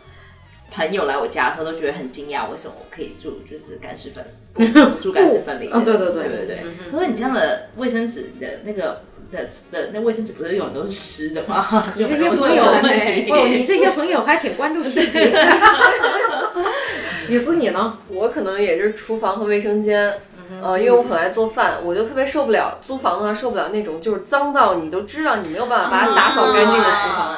[0.72, 4.26] 朋友来我家的时候都觉得很惊讶，为什么我可以住就是干湿分
[5.00, 5.78] 住干湿分离的？
[5.78, 6.64] 哦对对对对对对。
[6.92, 9.04] 他说你这样的卫生纸的那个。
[9.32, 11.66] 的的那卫生纸不是永远都是湿的吗？
[11.96, 15.32] 你这些朋友，哦，你这些朋友还挺关注细节。
[17.30, 17.98] 雨思你呢？
[18.10, 20.14] 我可能也是厨房和卫生间，
[20.62, 27.38] 呃，因为我很爱做饭，我就特别受不了租房的话受不了那种就是脏到你都知道你没有办法把它打扫干净的厨房，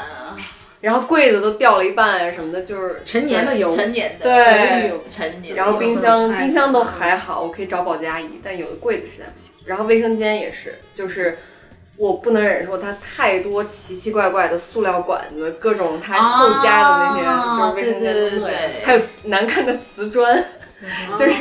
[0.82, 5.56] 然后柜子都掉了一半啊什么的，就是陈年的油，陈年的对，陈年。
[5.56, 9.54] 然后冰箱冰箱都还好，我可以找保洁阿姨，但有的柜子实在不行。
[9.66, 11.38] 然后卫生间也是，就是。
[11.98, 20.44] 我不能忍受它太多奇奇怪怪的塑料管子，各种它后加的那些，就是卫生间的那还有难看的瓷砖，
[21.18, 21.34] 就是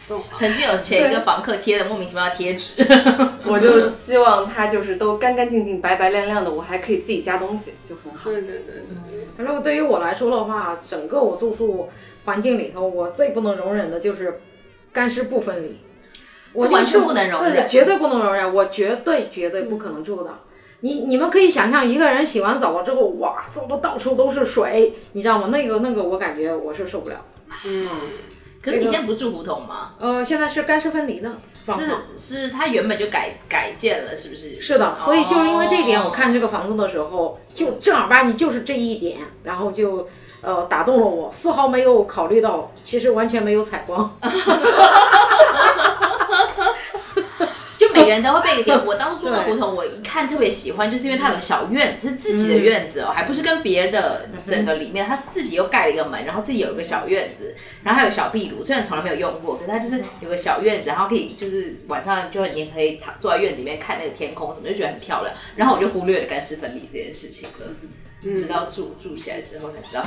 [0.36, 2.82] 曾经有前一个房客贴的莫名其妙的贴纸，
[3.44, 8.30] 我就希望它就是都干干净净、白白亮亮的，我还可以自己加东西，就很好。
[8.30, 8.84] 对对对。
[9.36, 11.88] 反正对于我来说的话，整个我住宿
[12.24, 14.40] 环境里头，我最不能容忍的就是
[14.92, 15.78] 干湿不分离。
[16.52, 20.30] 我完全不能容忍，对，绝对不能容忍，我绝对绝对不可能住的。
[20.80, 25.48] 你你们可以想象，一个人洗完澡了之后，哇，走的到处都是水，你知道吗？
[25.48, 27.16] 那个那个，我感觉我是受不了。
[27.66, 27.88] 嗯，
[28.62, 29.94] 可是你现在不住胡同吗？
[29.98, 31.32] 呃，现在是干湿分离的，
[31.66, 34.60] 是是，它原本就改改建了，是不是？
[34.60, 40.06] 是的，所以就是因为这一点，我看这个房子的时候，就正儿八经就是这一点，然后就
[40.42, 44.16] 呃打动了我，丝毫没有考虑到，其实完全没有采光。
[48.08, 48.78] 人都会被点。
[48.86, 65.34] 我当初住的胡同，我一看特别喜欢，就是因为它有个小院子，是自己的院子哦，还不是跟别人的整个里面，他自己又盖了一个门，然后自己有一个小院子，然后还有小壁炉，虽然从来没有用过，可是它就是有个小院子，然后可以就是晚上就你可以躺坐在院子里面看那个天空什么，就觉得很漂亮。
[65.56, 67.66] 然后我就忽略了干湿分离这件事情了，
[68.34, 70.04] 直到住住起来之后才知道。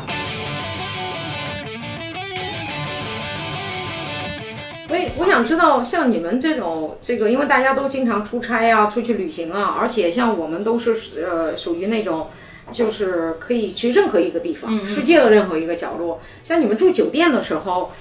[4.92, 10.94] 所以我想知道，像你们这种这个，因为大家都经常出差啊，出去旅行啊，而且像我们都是
[11.26, 12.28] 呃属于那种，
[12.74, 16.20] 就是可以去任何一个地方，世界的任何一个角落。
[16.44, 17.94] 像你们住酒店的时候，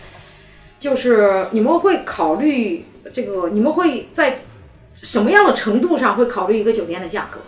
[0.81, 4.40] 就是你们会考虑这个，你们会在
[4.92, 7.38] 什么样的程度上会考虑一个酒店的价格？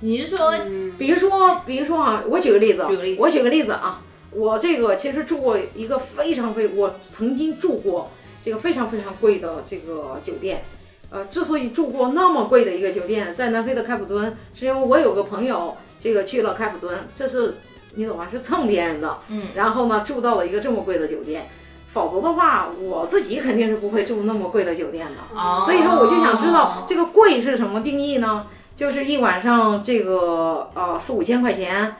[0.00, 0.54] 你是说，
[0.96, 4.02] 比如说，比如说啊，我举个例子，举个例子我举个例子啊。
[4.36, 10.64] 我这个其实住过一个非常非，我曾经住过这个非常非常贵的这个酒店。
[11.08, 17.58] 呃，之所以住过那么贵的一个酒店，在南非的开普敦，是因为我有个朋友这个去了开普敦，这是
[17.94, 18.26] 你懂吗？
[18.30, 19.18] 是蹭别人的。
[19.28, 19.44] 嗯。
[19.54, 21.48] 然后呢，住到了一个这么贵的酒店，
[21.86, 25.40] 否则的话，我自己肯定是不会住那么贵的酒店的。
[25.40, 25.62] 哦。
[25.64, 28.46] 所以说，我就想知道这个贵是什么定义呢？
[28.74, 31.96] 就是一晚上这个呃四五千块钱。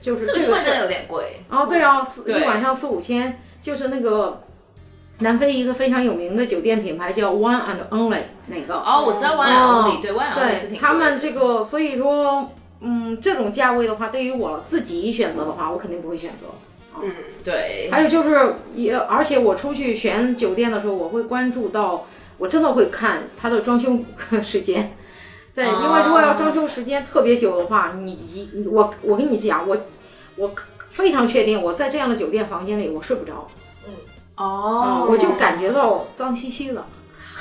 [0.00, 4.42] 就是这个真的有点贵哦，对啊，四一晚上四五千，就是那个
[5.18, 12.50] 南非一个非常有名的酒店品牌叫 One and Only 那个哦，我知道 One and Only，对 One and Only 是挺他们这个，所以说，
[12.80, 16.46] 嗯，这种价位的话，对于我自己选择的话，我肯定不会选择。
[17.02, 17.10] 嗯，
[17.44, 17.88] 对。
[17.90, 22.06] 还有就是也，而且我出去选酒店的时候，我会关注到，
[22.38, 23.98] 我真的会看它的装修
[24.42, 24.94] 时间。
[25.54, 29.76] 对，因为如果要装修时间特别久的话，你一我我跟你讲，我
[30.36, 30.50] 我
[30.90, 33.46] 非常确定我在这样的酒店房间里我睡不着，
[33.86, 33.94] 嗯。
[34.36, 35.06] 哦。
[35.10, 36.84] 我就感觉到脏兮兮的。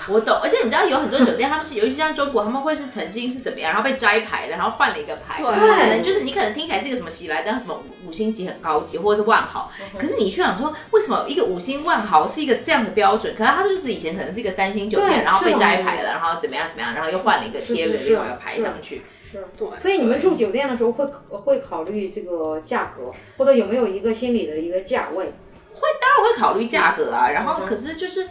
[0.07, 13.35] 我懂，而且你知道有很多酒店，他们是尤其像中国，他们会是曾经是怎么样，然后被摘牌的，然后换了一个牌，对可能就是你可能听起来是一个什么喜来登什么五五星级很高级，或者是万豪，可是你去想说，为什么一个五星万豪是一个这样的标准？
[13.37, 19.03] 可是它就是以前可能是一个三星酒店，然后被摘牌了，然后怎么样怎么样，然后又换了一个贴了另外一个牌上去。
[19.31, 25.25] 是对，所以你们住酒店的时候会会考虑这个价格，或者有没有一个心理的一个价位？
[25.73, 28.27] 会当然会考虑价格啊，然后可是就是。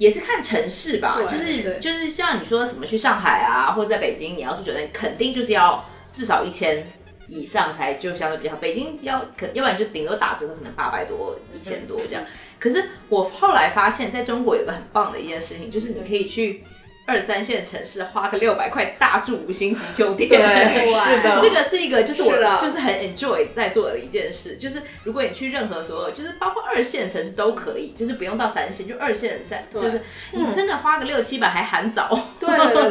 [0.00, 6.90] 也是看城市吧，就是就是像你说什么去上海啊，或者在北京，你要住酒店，肯定就是要至少一千
[7.26, 8.56] 以上才就相对比较好。
[8.56, 12.24] 北京要可，要不然就顶多打折可能八百多、一千多这样。
[12.58, 16.64] 可是我后来发现，在中国有个很棒的一件事情，就是你可以去
[17.06, 20.28] 二三线城市花个六百块大住五星级酒店。
[20.28, 21.40] 对是的。
[21.40, 22.58] 这个是一个就是我的。
[22.60, 32.08] 就是很 enjoy 在做的一件事，就是如果你去任何所有，就是包括二线城市都可以，就是不用到三线，就二线三，就是你真的花个六七百还含早。
[32.38, 32.82] 对对对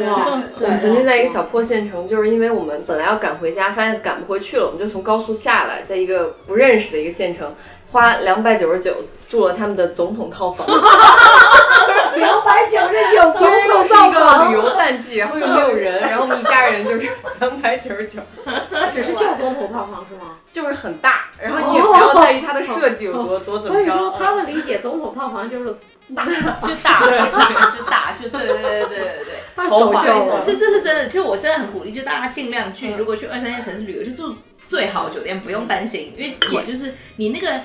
[0.58, 0.66] 对。
[0.66, 7.54] 我们曾经在一个小破县城，就是因为我们本来要赶回家，发现赶不回去了，我们就从高速下来，在一个不认识的一个县城，
[7.90, 10.66] 花两百九十九住了他们的总统套房。
[12.16, 20.36] 两百九十九总又统是一个套房旅，游淡季，然后又没有人，然后我们一家人就是两百九十九，它只是叫总统套房是吗？
[20.52, 23.72] 就是很大，然后你也不要在意它的设计有多多怎么着。
[23.72, 25.74] 所以说他的理解总统套房就是
[26.14, 29.34] 大，就大，就大，就大，就对对对对对对对。
[29.56, 30.38] 太好搞笑。
[30.44, 31.06] 是，这是真的。
[31.06, 34.34] 其实我真的很鼓励，就大家尽量去，如果去二三线城市旅游，就住
[34.66, 37.60] 最好的酒店，不用担心，因为也就是你那个。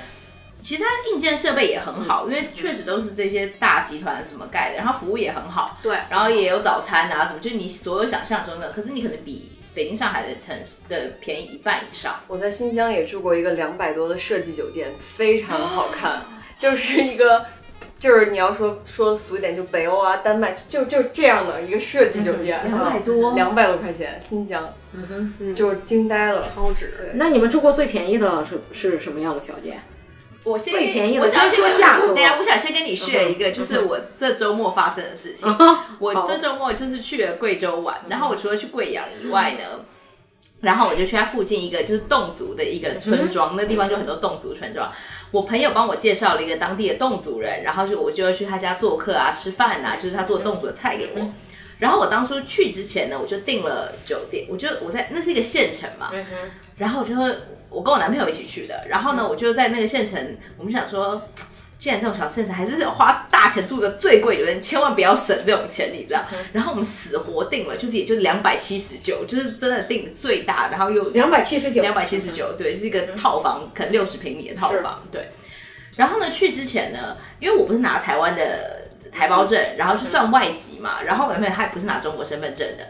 [0.65, 12.19] 其实它硬件设备也很好，因为确实都是这些大集团什么盖的，然后服务也很好，对然后也有早餐啊什么，就是你所有想象中的，可是你可能比北京、上海的城市的便宜一半以上。
[12.27, 16.23] 我在新疆也住过一个两百多的设计酒店，非常好看，
[16.57, 17.45] 就是一个。
[17.97, 26.45] 就是你要说说俗一点，就北欧啊、丹麦，就就这样的一个设计酒店，两百多两百多块钱，新疆，嗯哼，就是惊呆了。
[26.53, 27.11] 超值。
[27.13, 29.81] 那你们住过最便宜的是是什么样的条件？
[30.45, 35.53] 我先最便宜的我想先说价格对呀，我想先跟你 share 一个，就是我这周末发生的事情。
[35.99, 39.83] 我这周末就是去了贵州玩，然后我除了去贵阳以外呢，
[40.61, 44.91] 然后我就去它附近一个就是侗族的一个村庄，那地方就很多侗族村庄。
[45.31, 51.33] 我朋友帮我介绍了一个当地的侗族人，然后就我就要去他家做客啊、吃饭啊，就是他做侗族的菜给我。
[51.79, 56.09] 然后我当初去之前呢，我就订了酒店，我就我在那是一个县城嘛，
[56.77, 57.15] 然后我就
[57.69, 61.21] 我跟我男朋友一起去的，然后呢，我就在那个县城，我们想说，
[61.77, 66.23] 既然这种小县城，还是花大钱住个最贵酒店，千万不要省这种钱，你知道？
[66.53, 75.29] 然后我们死活定了，就是也就两百七十九，就是真的定最大，然后又两百七十九，两百七十九，对，是一个套房，可能六十平米的套房，对。
[75.97, 78.84] 然后呢，去之前呢，因为我不是拿台湾的
[79.15, 82.85] 台胞证，然后去算外籍嘛，然后我男朋友他也不是拿中国身份证的。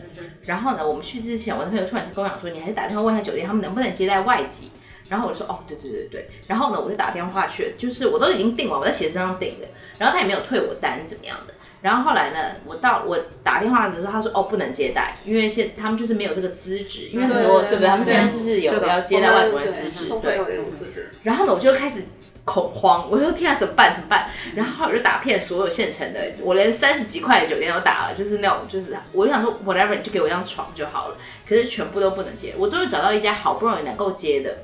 [0.46, 4.72] 然后呢，我们去之前，我男朋友突然跟我讲说，你还是打电话问一下酒店，他们能不能接待外籍。
[5.08, 6.30] 然后我就说，哦，对对对对。
[6.48, 9.68] 然后呢，我就打电话去，就是我都已经订完，我在鞋身上订的，
[10.00, 11.54] 然后他也没有退我单怎么样的。
[11.82, 17.88] 然后后来呢，我到我打电话的时候，他说，哦，不能接待，因为现他们就是没有这个资质，因为很多对不对？
[17.88, 20.36] 他们现在对就是有要接待外国人资质，对都会。
[20.38, 21.12] 有这种资质。
[21.22, 22.06] 然后呢，我就开始
[22.46, 23.94] 恐慌，我说天啊，怎么办？
[23.94, 24.30] 怎么办？
[24.56, 31.18] 然后我就打遍所有县城的，我连三十几块的酒店都打了，就是那种，就是我就想说，whatever，你就给我一张床就好了。
[31.50, 32.54] 可是全部都不能接。
[32.58, 34.60] 我终于找到一家好不容易能够接的，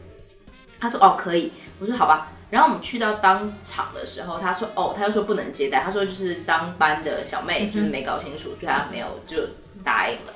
[0.80, 2.32] 他说哦可以，我说好吧。
[2.52, 9.38] 然后我们去到当场的时候，他说哦，他又说不能接待，他说就是当班的小妹就是没搞清楚，所以他没有就
[9.84, 10.34] 答应了。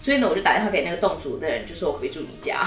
[0.00, 2.66] 所以呢，我就打电话给那个侗族的人，就说我回住你家。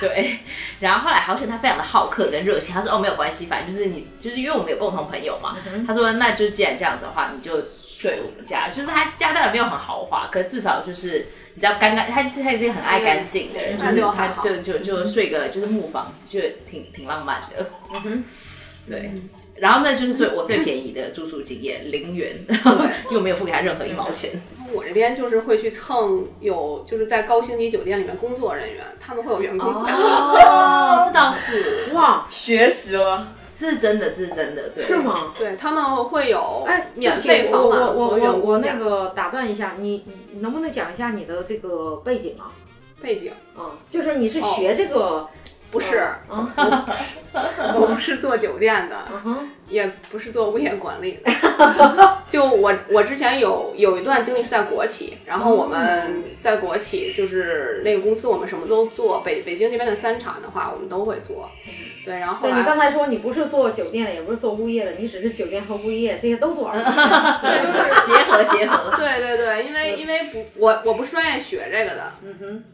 [0.00, 0.40] 对，
[0.80, 17.64] 然后后来好险他非常的好客跟热情，他说哦没有关系，反正就是你就是因为我们有共同朋友嘛，他说那就既然这样子的话，你就睡我们家，就是他家当然没有很豪华，可至少就是你知道干干，他他也是一个很爱干净的人，就他对就就睡个就是木房子，就挺挺浪漫的，
[18.04, 18.24] 嗯
[18.88, 19.12] 对。
[19.62, 22.34] 然后那就是最我最便宜的住宿经验，零元，
[23.12, 24.32] 又没有付给他任何一毛钱。
[24.72, 29.94] 我这边就是会去蹭有就是在高星级酒店里面工作人员，他们会有员工价。
[29.94, 34.84] 哦， 这倒是，哇，学习了，这是真的，这是真的，对。
[34.84, 34.96] 是？
[34.96, 35.32] 吗？
[35.38, 42.50] 对他们会有哎，免费房晚我我我我我那个打断一下，你你能不能讲一下你的这个背景啊？
[43.00, 43.30] 背景。
[43.56, 45.28] 啊，就是你是学这个
[45.72, 46.48] 不是，嗯
[47.74, 51.32] 我不是做酒店的，哼也不是做物业管理的。
[52.28, 59.22] 就我我之前有有一段经历是在国企，然后我们在国企就是那个公司，我们什么都做。
[59.22, 61.48] 北北京这边的三厂的话，我们都会做。
[62.04, 66.70] 对，然后后对你刚才说你不是做酒店的，也不是做物业的，你只是酒店和物业这些都做。
[67.40, 68.94] 对，就是结合结合。
[68.94, 72.64] 对对对，因为因为不我我不是专业学这个的，嗯哼，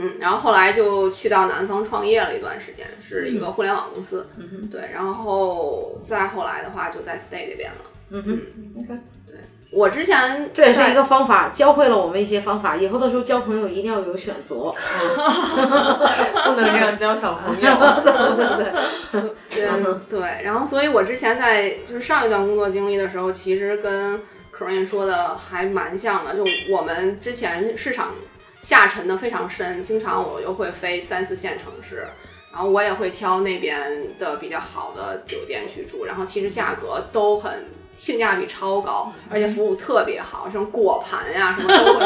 [0.00, 4.26] 嗯，然后后来就去到南方创业了一段时间，是一个互联网公司。
[4.38, 7.78] 嗯哼，对，然后再后来的话就在 Stay 这边了。
[8.10, 8.40] 嗯哼
[8.80, 8.98] ，OK。
[9.26, 9.36] 对
[9.72, 12.74] 我之前这也是一个方法，教会了我们一些方法。
[12.74, 14.72] 以后的时候交朋友一定要有选择。
[16.44, 17.70] 不能这样交小朋友。
[18.02, 24.20] 对对对， 对对，然后所以我之前在就是上一段工作经历的时候，其实跟
[24.52, 28.08] Corinne 说的还蛮像的，就我们之前市场
[28.62, 32.06] 下沉的非常深，经常我又会飞三四线城市。
[32.52, 42.04] 然后我也会挑那边的比较好的酒店去住，然后其实价格都很性价比超高，而且服务特别好，什么果盘呀、什么都会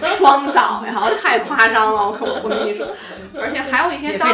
[0.00, 2.08] 送，双早呀，太夸张了，
[2.42, 2.86] 我跟你说，
[3.38, 4.32] 而且还有一些当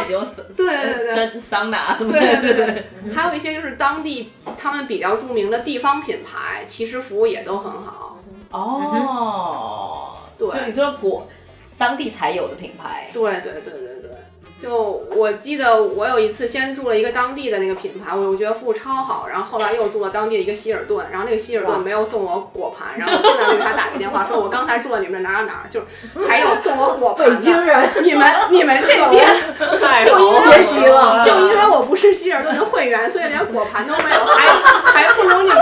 [0.55, 8.17] 对对对真桑拿什么的，对对对对，还有一些就是当地他们比较著名的地方品牌，其实服务也都很好。
[8.51, 11.27] 哦，对就你说果
[11.79, 14.11] 当地才有的品牌，对对对对对，
[14.61, 25.83] 就我记得我有一次先住了一个当地的那个品牌，我我觉得服务超好，然后后来又住了当地的一个希尔顿，然后那个希尔顿没有送我果盘，然后我进来给他打个电话说，我刚才住了你们哪哪哪儿，就
[26.27, 27.29] 还有送我果盘。
[27.29, 29.25] 北京人 你们 你们这边
[29.79, 34.47] 太就因为学习了就因为我不是希尔顿的会员，所以连果盘都没有，还
[35.07, 35.57] 还不如你们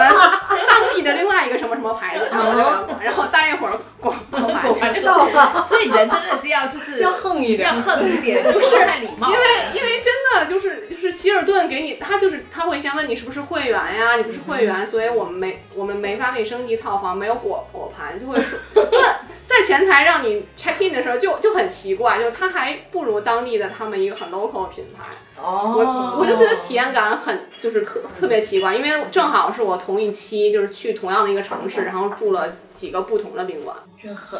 [1.13, 2.59] 另外一个什么什么牌子，然后就
[3.03, 5.63] 然后待一会儿果果盘就到了。
[5.63, 9.29] 所以人真的是要就是要横一点要横一点，就是太礼貌。
[9.29, 18.99] 因为因为真的就是就是希尔顿给你，他就是他会先问你是不是会员呀，你不是会员，所以我们没我们没法给你升级套房，没有果果盘，就会说，对，
[19.45, 25.05] 在前台让你 check in 的时候就就很奇怪，就他还不如当地的他们一个很 local 的品牌，
[25.41, 34.39] 哦我我就觉得体验感很就是特特别奇怪，因为正好是我同一期就是去同样的一个城市，然后住了几个不同的宾馆，真狠！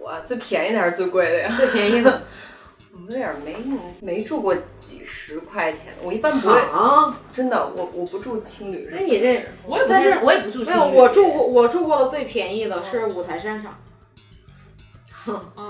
[0.00, 1.52] 哇，最便宜的还是最贵的呀？
[1.56, 2.22] 最便宜的
[3.06, 7.16] 我有点没印没住过几十块钱的，我一般不会，啊！
[7.32, 8.88] 真的，我我不住青旅。
[8.90, 13.76] 那你这我也不但是我也不住青旅没有，我住过，我住过的最便宜的是五台山上。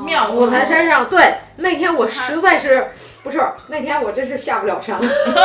[0.05, 2.91] 庙五台山上，对，那天我实在是
[3.23, 4.99] 不是那天我真是下不了山，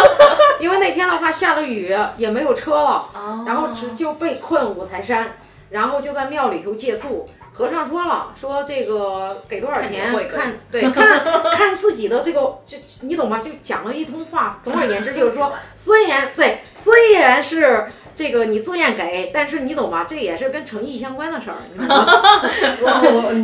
[0.60, 3.10] 因为那天的话下了雨，也没有车了，
[3.46, 5.38] 然后只就被困五台山，
[5.70, 7.28] 然后就在庙里头借宿。
[7.56, 13.38] 和尚说了，说这个给多少钱看 对看看自己的这个就你懂吗？
[13.38, 14.58] 就讲了一通话。
[14.60, 20.06] 总而言之就是说， 虽然对虽然是这个你自愿给，但是你懂吧？
[20.08, 22.06] 这也是跟诚意相关的事儿，你懂吗？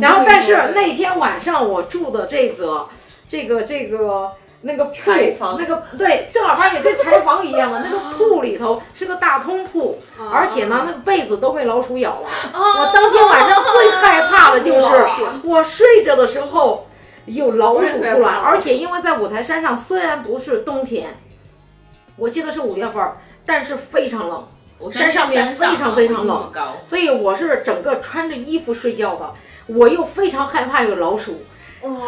[0.00, 2.88] 然后，但是那天晚上我住的这个、
[3.26, 4.94] 这个、这个那个铺，
[5.58, 9.98] 那个对，正儿八经跟柴房一样的那个铺里头是个大通铺，
[10.32, 12.28] 而且呢，那个被子都被老鼠咬了。
[12.52, 14.86] 我当天晚上最害怕的就是
[15.44, 16.86] 我睡着的时候
[17.24, 21.16] 有老鼠出来，而且因为在五台山上虽然不是冬天，
[22.16, 24.46] 我记得是五月份儿，但是非常冷。
[24.88, 26.52] 山上面非常非常冷，
[26.84, 29.32] 所以我是整个穿着衣服睡觉的，
[29.66, 31.42] 我又非常害怕有老鼠，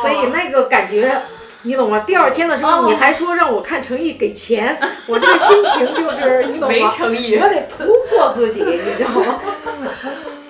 [0.00, 1.22] 所以那个感觉。
[1.64, 2.00] 你懂吗？
[2.00, 6.90] 第二天的时候，你还说让我看诚意给钱，我这个心情就是 你懂没吗？
[6.90, 7.48] 诚意我。
[7.48, 9.38] 得突破自己，你知道吗？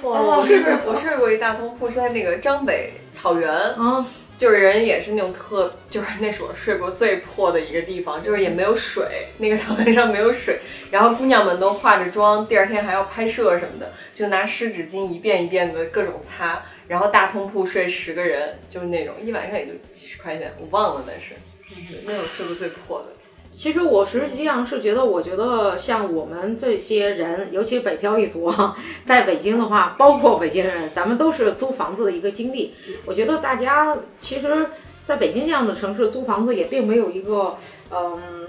[0.00, 4.02] 我睡我睡过一大通铺，是在那个张北草原，啊，
[4.42, 10.58] 就是人也是那种特，就是那是我睡过最破的一个地方，就是也没有水，那个草原上没有水，
[10.90, 21.34] 然后姑娘们都化着妆，第二天还要拍摄什么的，就拿湿纸巾一遍一遍的各种擦，然后大通铺睡十个人，就是那种一晚上也就几十块钱，我忘了，但是，
[21.68, 23.21] 对那种睡过最破的。
[23.52, 32.74] 其实我实际上是觉得，我觉得像我们这些人，尤其是北漂一族啊， 在北京的话，包括北京人，咱们都是租房子的一个经历。
[33.04, 34.66] 我觉得大家其实
[35.04, 37.56] 在北京这样的城市租房子也并没有一个，
[37.90, 38.48] 嗯，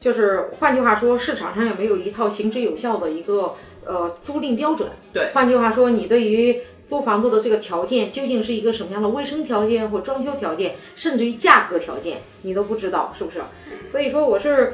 [0.00, 3.54] 就是换句话说，市场上也没有一套行之有效的一个
[3.84, 4.88] 呃租赁标准。
[5.12, 6.60] 对换句话说，你对于
[6.90, 13.40] 租房子的这个条件究竟是一个什么样的卫生条件或装修条件，甚至于价格条件，你都不知道，是不是？
[13.88, 14.72] 所以说我是，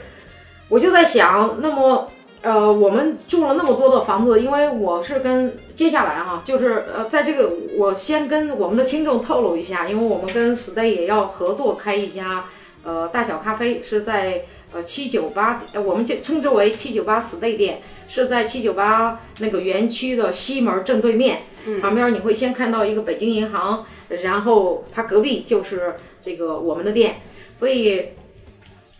[0.70, 2.10] 我就在想，那么
[2.40, 12.46] 呃，我们住了那么多的房子，因为我是跟接下来哈、就是呃，在这个我先跟我们的听众透露一下，因为我们跟 Stay 也要合作开一家
[12.82, 21.42] 呃大小咖啡是在呃七九八，呃我们就称之为七九八 stay 店，是在七九八那个园区的西门正对面，
[21.80, 23.84] 旁边你会先看到一个北京银行，
[24.22, 27.16] 然后它隔壁就是这个我们的店，
[27.54, 28.10] 所以。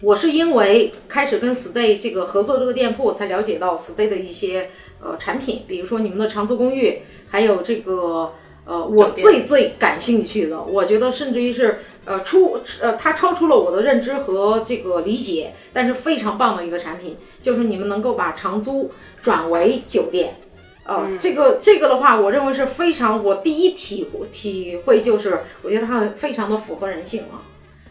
[0.03, 4.69] 我是因为开始跟 Stay 这个合作这个店铺，才了解到 Stay 的一些
[5.03, 6.99] 呃产品，比如说你们的长租公寓，
[7.31, 8.35] 还有这个
[8.67, 18.91] 呃我最最感兴趣的，我觉得甚至于是呃出呃它超出了我的认知和这个理解，但是非常棒的一个产品，就是你们能够把长租
[19.23, 20.41] 转为酒店，
[20.87, 27.43] 呃这个这个的话，我认为是非常我第一体体会就是，我觉得它非常的符合人性啊，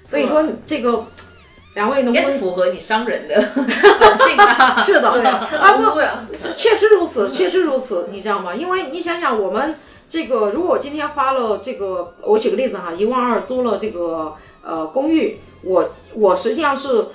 [0.05, 1.05] 所以说这个。
[1.75, 3.35] 两位能不能符合你商人的
[3.99, 4.79] 本性啊。
[4.81, 5.99] 是的，对啊，啊不
[6.55, 8.55] 确实如此，确实如此，你知道吗？
[8.55, 9.75] 因为你想想，我们
[10.07, 17.07] 这个如果我今天花了这个，我举个例子哈，一万二租了这个呃公寓，我我实际上是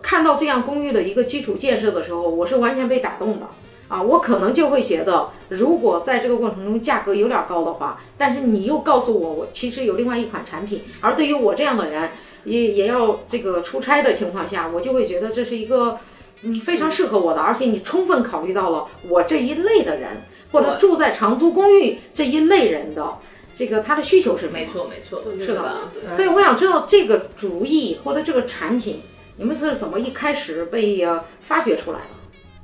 [0.00, 3.46] 看到这样公寓的一个基础建设的时候，我是完全被打动的。
[3.90, 12.10] 啊，我可能就会觉得，如果在这个过程中价格有点高的话，但是你又告诉我，我其实有另外一款产品，而对于我这样的人，
[12.44, 15.98] 也也要这个出差的情况下，我就会觉得这是一个
[16.42, 20.22] 嗯非常适合我的，而且你充分考虑到了我这一类的人，
[20.52, 23.18] 或者住在长租公寓这一类人的
[23.52, 26.12] 这个他的需求是没错，没错，是的？
[26.12, 29.00] 所以我想知道这个主意或者这个产品，
[29.38, 32.19] 你们是怎么一开始被呃发掘出来的？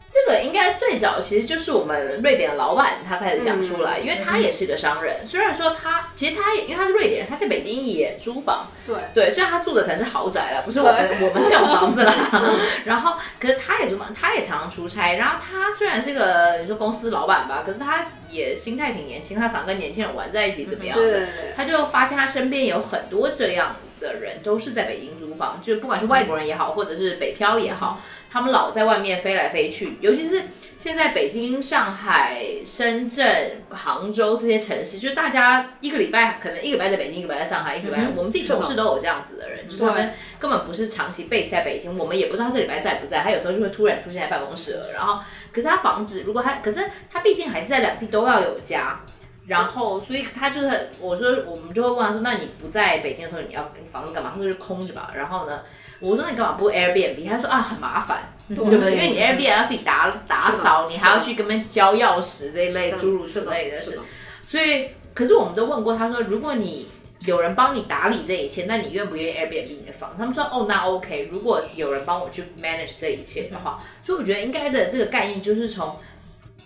[0.09, 5.27] 这个应该最早其实就是我们瑞典的老板他开始想出来，因为他也是个商人。
[5.27, 12.15] 虽然说他其实他也因为他是瑞典人，他在北京也租房，对对，虽然他住的可能是豪宅了，不是我们我们这种房子啦。
[12.87, 15.17] 然后，可是他也租房，他也常常出差。
[15.17, 21.03] 然后他虽然是个你说公司老板吧，可是他也心态挺年轻，他常跟年轻人玩在一起，怎么样的？
[21.03, 28.01] 对对对，他就发现他身边有很多这样的人，都是在北京租房，就不管是外国人也好，或者是北漂也好，
[28.37, 30.43] 他们老在外面飞来飞去，尤其是
[30.78, 45.18] 现在北京、上海、深圳、杭州这些城市，就是大家一个礼拜可能一个礼拜在北京，一个礼拜在上海，一个礼拜、嗯我们自己同事都有这样子的人，就是他们根本不是长期 base 在北京，我们也不知道他这礼拜在不在，他有时候就会突然出现在办公室了，然后
[45.51, 49.01] 可是他房子如果他，可是他毕竟还是在两地都要有家。
[49.47, 55.61] 然后，所以他就是我说，我们就会问他说：“那你不在北京的时候，你要你房子干嘛？”他说：“就是空着吧。”然后呢，
[56.01, 58.93] 我说：“那你干嘛不 Airbnb？” 他说：“啊，很麻烦，对不对？
[58.93, 63.99] 因为你 Airbnb 要自己打打扫，你还要去跟他们交钥匙这一类诸如此类的事。
[64.47, 66.89] 所以，可是我们都问过他说，如果你
[67.21, 70.15] 有人帮你打理这一切，那你愿不愿意 Airbnb 你的房？
[70.19, 71.29] 他们说：“哦，那 OK。
[71.33, 75.97] 如果有人帮我去 manage 这一切的话，所以我觉得应该的这个概念就是从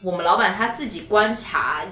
[0.02, 1.82] 我们老板他自己观察。”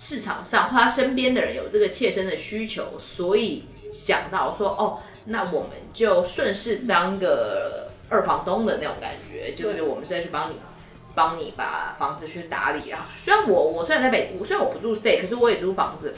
[0.00, 10.56] 市场上或他身边的人有这个切身的需求，所以想到说，哦，那我们就顺势当个二房东的那种感觉，就是我们再去帮你。
[11.14, 16.14] 帮你把房子去打理啊，就像我，我虽然在北，虽然我不住 stay，可是我也租房子，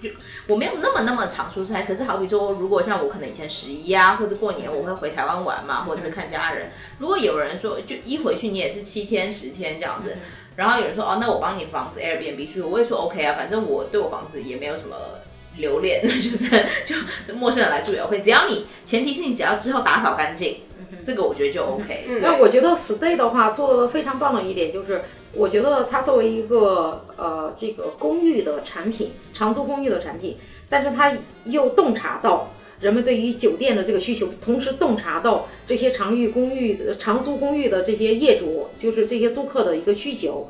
[0.00, 0.08] 就
[0.46, 1.82] 我没有那么那么常出差。
[1.82, 6.70] 可是好比说，如果像我可能以前十一啊，或者过年我会回台湾玩嘛，或者是看家人。
[6.98, 10.16] 如果有人说，就一回去你也是七天十天这样子，
[10.54, 14.94] 然后有人说哦，那我帮你房子 Airbnb 去，我也说 OK 啊，反正我对我房子也没有什么
[15.56, 16.48] 留恋， 就是
[16.84, 16.94] 就
[17.26, 20.58] 就陌生人来住也 OK，只要你前提是你只要之后打扫干净，
[21.04, 22.04] 这个我觉得就 OK。
[22.08, 30.36] 嗯那我觉得 Stay 的话做的非常棒的一点就是，我觉得它作为一个呃这个公寓的产品，长租公寓的产品，
[30.68, 31.12] 但是它
[31.44, 40.48] 又洞察到人们对于酒店的这个需求，同时洞察到这些长寓公寓的长租公寓的这些业主，就是这些租客的一个需求。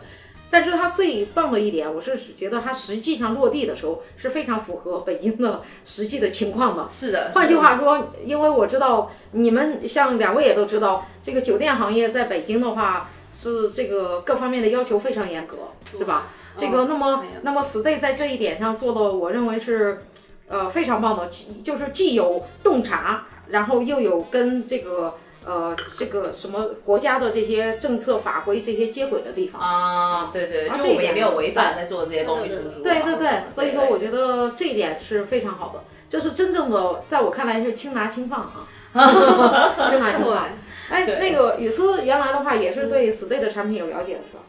[0.50, 6.88] 但是它最棒的一点，我是觉得它实际上落地的时候是非常符合北京的实际的情况的。
[6.88, 15.56] 是的，换句话说，因为我知道你们像两位也都知道，这个酒店行业在北京的话是这个各方面的要求非常严格，
[15.96, 16.26] 是吧？
[16.56, 20.02] 这个那么那么 Stay 在这一点上做的，我认为是
[20.48, 21.28] 呃非常棒的，
[21.62, 25.14] 就是既有洞察，然后又有跟这个
[25.44, 29.60] 呃这个什么国家的这些政策法规这些接轨的地方。
[29.60, 32.82] 啊，对对，啊这一点就我们也没有违反在做这些公寓出租啊。
[32.82, 38.66] 对对对所以说我觉得这一点是非常好的，这是真正的，在我看来是轻拿轻放啊，
[39.86, 40.46] 轻拿轻放。
[40.90, 44.42] 哎，那个雨思原来的话也是对 Stay 的产品有了解的是吧？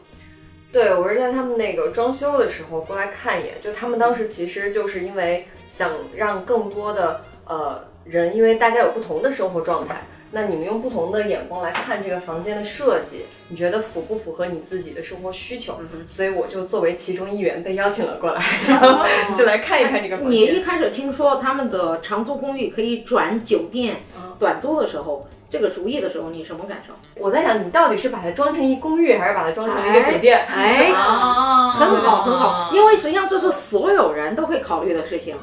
[0.72, 10.04] 对，我是在他们那个装修的时候过来看一眼，就他们当时其实就是因为想让更多的呃人，因为大家有不同的生活状态，
[10.34, 15.78] 那你们用不同的眼光来看这个房间的设计，你觉得符不符合你自己的生活需求？
[16.08, 19.04] 所以我就作为其中一员被邀请了过来，然后
[19.36, 20.60] 就来看一看这个房你一。
[20.62, 23.96] 开始听说他们的长租公寓可以转酒店
[24.38, 26.94] 短租的时候，这个主意的时候，你什么感受？
[27.20, 30.38] 我在想，你到底是把它装成一公寓，还是把它装成一个酒店？
[30.48, 35.36] 哎，哦， 很好很好，因为实际上这是所有人都会考虑的事情，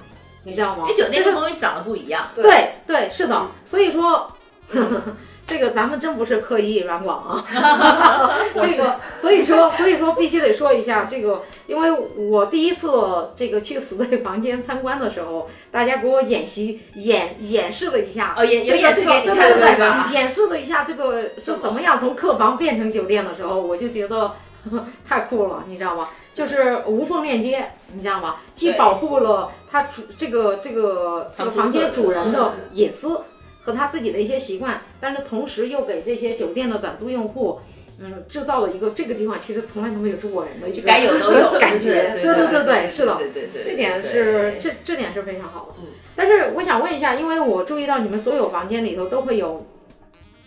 [0.45, 0.85] 你知道吗？
[0.87, 2.31] 因为酒店这是跟公寓长得不一样。
[2.33, 4.31] 对对是的，所以说。
[5.45, 24.33] 这个咱们真不是刻意软广啊， 这个所以说所以说必须得说一下这个，因为我第一次这个去死队房间参观的时候，大家给我演习演演示了一下，哦演演示对对对，演示了一下这个是怎么样从客房变成酒店的时候，我就觉得
[25.03, 26.09] 太酷了，你知道吗？
[26.31, 28.35] 就是无缝链接，你知道吗？
[28.53, 33.19] 既保护了他主这个这个这个房间主人的隐私
[33.61, 37.59] 和他自己的一些习惯，但是同时又给这些酒店的短租用户。
[38.01, 45.83] 嗯，制造了一个这个地方其实从来都没有住过人的一个该有都有 感觉，对对对对，是的，对对对，这点是这这点是非常好的。
[46.15, 49.65] 但是我想问一下，因为我注意到你们所有房间里头都会有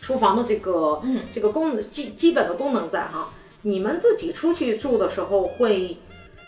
[0.00, 3.34] 厨房的这个、这个功能基基本的功能在哈。
[3.60, 5.98] 你们自己出去住的时候会，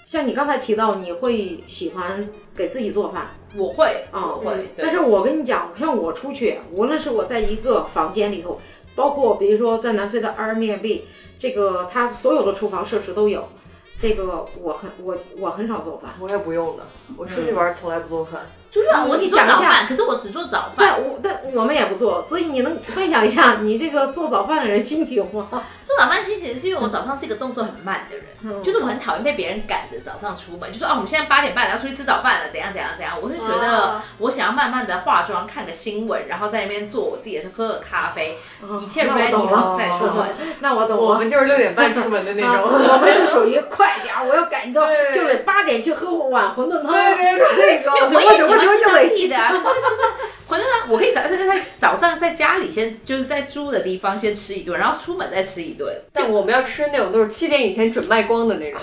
[0.06, 8.61] 像你刚才提到，你会喜欢给自己做饭我会啊，我会，但是我跟你讲，像我出去，无论是我在一个房间里头，
[8.94, 11.02] 包括比如说在南非的 Airbnb，
[11.38, 13.48] 这个它所有的厨房设施都有。
[13.96, 16.82] 这个我很我我很少做饭，我也不用的，
[17.16, 18.46] 我出去玩从来不做饭。
[18.75, 21.01] 出去玩我你讲一下早饭，可是我只做早对，饭。
[21.01, 25.47] 我但我们也不做，所以你能分享一下你这个做早饭的人心情吗？
[25.85, 33.14] 做早饭心情是因为我早上是一个动作很慢的人，就是我很讨厌被别人赶着早上出门，就说啊，我们现在八点半要出去吃早饭了，怎样怎样怎样。
[33.20, 38.39] 我会觉得我想要慢慢的化妆，看个新闻，然后在那边做我自己的事，喝个咖啡，
[38.83, 40.27] 一切 ready 懂好再出门。
[40.61, 41.03] 那我懂了。
[41.03, 42.70] 我们就是六点半出门的那啊，种。
[42.72, 46.93] 我们是属于快点，我要赶着， 对就得八点去喝碗馄饨汤。
[46.93, 50.03] 对对对这个什我喜么什么时候欢当就得地的就是
[50.49, 58.81] 馄饨汤，我可以早在在在早上在家里先就是在住的地方先吃一顿，然后出门再吃一顿，但我们要吃那种都是七点以前准卖光的那种。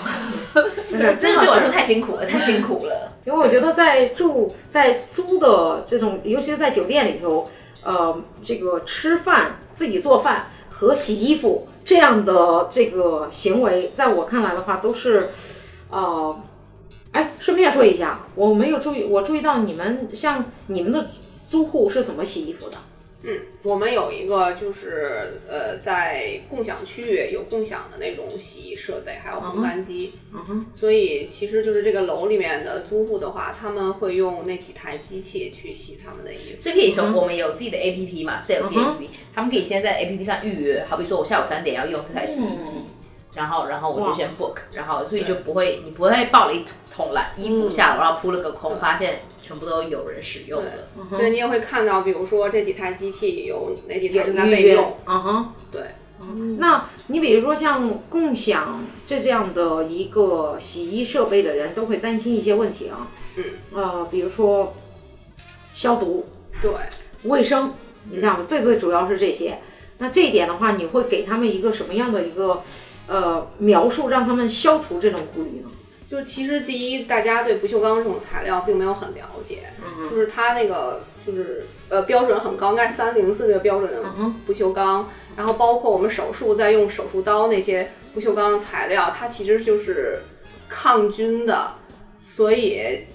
[0.74, 3.12] 是这真的对我来说太辛苦了，太辛苦了。
[3.24, 7.48] 因为我觉得在住在租的这种，尤其是在酒店里头，
[7.84, 15.30] 呃，这个吃饭、自己做饭和洗衣服这样的这个行为，在我看来的话，都是，
[15.90, 16.36] 呃，
[17.12, 21.04] 哎，顺便说一下，我没有注意，我注意到你们像你们的
[21.42, 22.78] 租户是怎么洗衣服的？
[23.24, 30.14] 嗯，我们有一个就是呃，在共享区域有共享的那种洗衣设备，还有烘干机。
[30.32, 36.56] 嗯哼，所以其实就是这个楼里面的租户的话，他们会用那几台机器去洗他们的衣服。
[36.58, 42.78] 这可以说我们有自己的 A P P 嘛，Style 自己的嗯 A P P，他们可以先在 A P P 上预约，好比说我下午三点要用这台洗衣机。
[43.34, 46.64] 然后，然后我就先 book，然后所以就不会，你不会抱了一
[46.94, 50.86] 桶来衣服下楼，然后扑了个空，发现全部都有人使用的。
[51.16, 55.52] 对，你也会看到，比如说这几台机器有哪几台有正在备用。，嗯哼。
[55.70, 55.82] 对，
[56.58, 63.08] 那你比如说像共享这这样的一个洗衣设备的人，都会担心一些问题啊。
[63.36, 63.44] 嗯。
[63.72, 64.74] 呃，比如说
[65.72, 66.26] 消毒、
[66.60, 66.70] 对，
[67.22, 67.72] 卫生，
[68.10, 68.44] 你知道吗？
[68.46, 69.58] 最最主要是这些。
[69.98, 72.60] 那这一点的话，你会给他们一个什么样的一个
[73.06, 75.68] 呃描述，让他们消除这种顾虑呢？
[76.08, 79.64] 就其实第一，大家对不锈钢这种材料并没有很了解，
[80.10, 84.02] 就是它那个就是呃标准很高，应该是三零四这个标准的
[84.46, 85.08] 不锈钢。
[85.36, 90.18] 然后包括我们手术在用手术刀那些不锈钢的材料，它其实就是
[90.68, 91.72] 抗菌的，
[92.20, 93.06] 所以。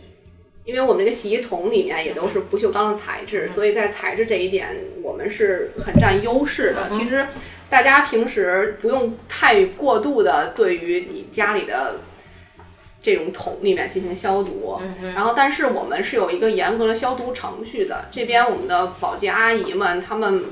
[0.68, 6.90] 因为我们这个洗衣桶里面也都是不锈钢的材质，所以在材质这一点我们是很占优势的。
[6.92, 7.26] 其实
[7.70, 12.02] 大家平时不用太过度的对于你家里的
[13.02, 14.78] 这种桶里面进行消毒，
[15.16, 18.10] 然后但是我们是有一个严格的消毒程序的。
[18.12, 20.44] 这边我们的保洁阿姨们，她们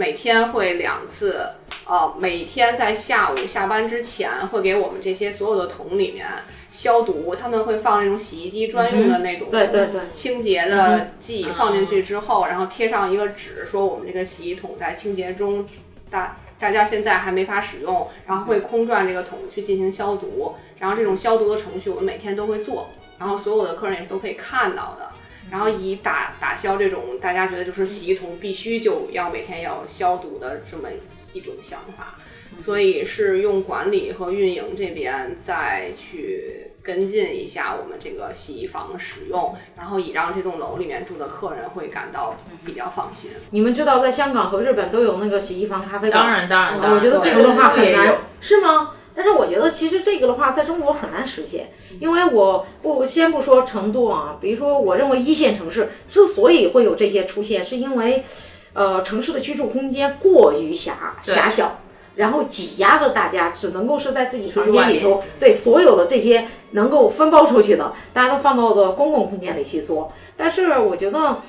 [0.00, 1.44] 每天会两次，
[1.84, 6.26] 呃，每天在下午下班之前会给我们这些所有的桶里面
[6.70, 15.66] 消毒，他们会放那种洗衣机专用的那种，对对对清洁的剂放进去之后，然后贴上一个纸，说我们这个洗衣桶在清洁中，
[16.08, 22.88] 大大家现在还没法使用，然后会空转这个桶去进行消毒，然后这种消毒的程序我们每天都会做，
[23.18, 25.10] 然后所有的客人也是都可以看到的。
[25.50, 30.88] 然后以打打消这种大家觉得就是洗衣桶必须就要每天要消毒的这么
[31.32, 32.16] 一种想法，
[32.58, 42.34] 所以是用管理和运营这边再去跟进一下我们这个洗衣房的使用，然后以让这栋楼里面住的客人会感到
[42.64, 43.30] 比较放心。
[43.50, 46.22] 你们知道，在香港和日本都有那个洗衣房咖啡馆。
[46.22, 48.94] 当然当然当然我觉得这个的话很难，是吗？
[49.22, 51.68] 但是我觉得其实这个的话，在中国很难实现，
[52.00, 58.24] 因为我不先不说程度啊，比如说，我认为一线城市之所以会有这些出现，是因为，
[58.72, 61.80] 呃，城市的居住空间过于狭狭小，
[62.14, 70.10] 然后挤压的大家只能够是在自己房间里头，对所有的这些能够分包出去的，大家都放到的公共空间里去做。
[70.34, 71.42] 但是我觉得，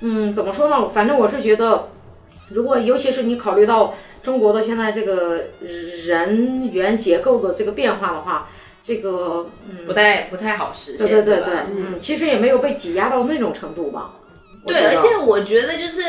[0.00, 0.88] 嗯，怎么说呢？
[0.88, 1.90] 反正我是觉得，
[2.48, 3.92] 如果尤其是你考虑到。
[4.22, 5.44] 中国的现在这个
[6.06, 8.48] 人员结构的这个变化的话，
[8.80, 11.06] 这个嗯不太不太好实现。
[11.06, 14.14] 对对对对，嗯，其实也没有被挤压到那种程度吧。
[14.66, 16.02] 对，而且我觉得就是，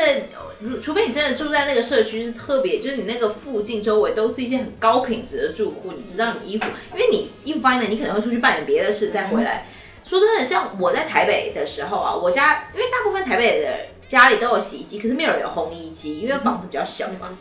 [0.58, 9.66] 如除非你真的住在那个社区是特别，就是你那个附近周围都是一些很高品质的住户，你知道你衣服，因为你衣服放在那，你可能会出去办点别的事再回来。
[10.04, 13.68] 说真的，像我在台北的时候啊，我家因为大部分台北的
[14.06, 17.38] 家里都有洗衣机，可是没有人有烘衣机，因为房子比较小嘛。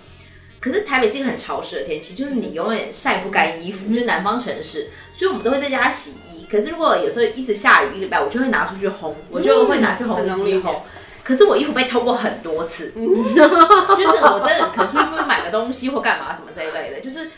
[0.60, 6.46] 可是台北是一个很潮湿的天气，就是你永远晒不干衣服，就是南方城市，所以我们都会在家洗衣。
[6.52, 10.76] 可是如果有时候一直下雨一个礼拜，我就会拿出去烘，我就会拿去烘衣机烘。
[11.24, 17.30] 可是我衣服被偷过很多次， 就是我真的可能出去买个东西或干嘛什么这一类的，就是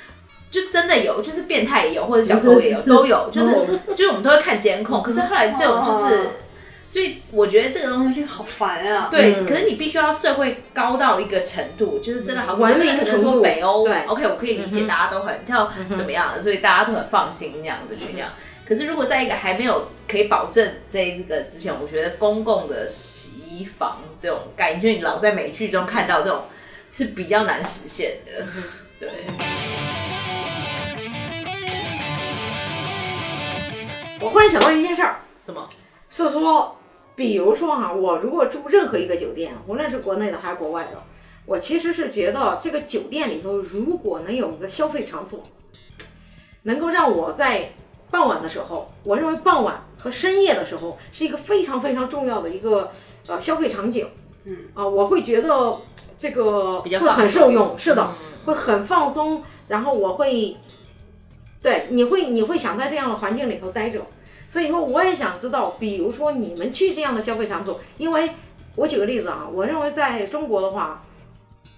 [0.50, 3.50] 就真的有，就是变态也有，或者小偷也有， 都有，就是
[3.94, 5.04] 就是我们都会看监控。
[5.04, 6.30] 可是后来这种就是，
[6.92, 9.08] 所以我觉得这个东西好烦啊！
[9.10, 18.28] 对，可是你必须要社会高到一个程度，就是真的好文明可能程度北欧对，OK，我可以理解，大家都很叫怎么样，所以大家都很放心那样子去那样。
[18.68, 26.42] 可是如果在一个还没有可以保证这一个之前，我觉得公共的洗衣房这种概念，就是你老在美剧中看到这种
[26.92, 28.46] 是比较难实现的。
[29.00, 29.10] 对，
[34.20, 35.70] 我忽然想到一件事儿，什么？
[36.14, 36.78] 是说，
[37.22, 41.04] 比如说哈、我如果住任何一个酒店，无论是国内的还是国外的，
[41.46, 45.44] 我其实是觉得这个酒店里头如果能有一个消费场所，
[46.64, 47.74] 能够让我在
[48.10, 52.90] 傍晚的时候，我认为傍晚和深夜的时候是一个非常非常重要的一个
[53.28, 54.08] 呃消费场景。
[54.46, 55.78] 嗯啊、我会觉得
[56.18, 58.16] 这个会很受用，是的，
[58.46, 60.58] 会很放松，然后我会，
[61.62, 64.02] 对，你会你会想在这样的环境里头待着。
[64.52, 68.32] 所以说，我也想知道，比如说你们去这样的消费场所，因为
[68.76, 71.06] 我举个例子啊，我认为在中国的话，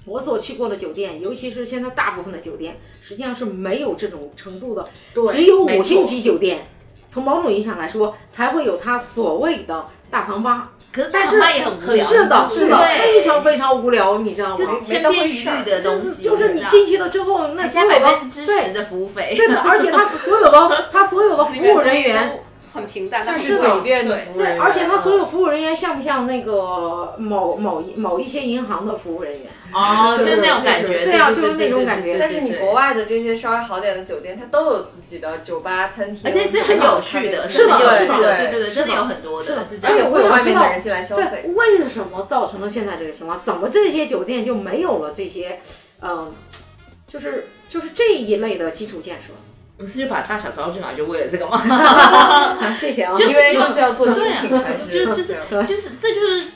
[0.06, 4.88] 我所去过的酒店，尤其是现在大部分的酒店，实际上是没有这种程度的，
[5.28, 6.66] 只有五星级酒店，
[7.08, 10.72] 从某种意义上来说，才会有它所谓的大堂吧。
[10.92, 14.80] 可是但是大妈也很无聊，是的，是的，非常非常无聊，你知道就吗？
[14.82, 22.43] 千篇一律的东西，就是你进去了之后，那所有的加百分之对十的服务费，对的，而且他所有的他所有的服务人员。
[22.74, 29.42] 很平淡，这但是酒店的服务人对，而且他所有服务人员像不像那个某某一某一些银行的服务人员？
[29.72, 40.12] 哦，就是那种感觉，对啊就是那种感觉但是你国外，的这些稍微好点的酒店，它都有自己的酒吧、餐厅，而且是很有趣的，是的有是的趣的，对对对，是的真的有很多的，是这而且样。
[40.12, 41.24] 会有外我想知道面的人进来消费。
[41.32, 43.40] 对，为什么造成了现在这个情况？
[43.42, 45.60] 怎么这些酒店就没有了这些，
[46.02, 46.32] 嗯、
[47.08, 49.34] 就是就是这一类的基础建设？
[49.78, 51.58] 不是就把大小招进来就为了这个吗？
[51.60, 56.48] 啊，谢谢啊， 就是因为就是要做精对啊品才是，就就是就是这就是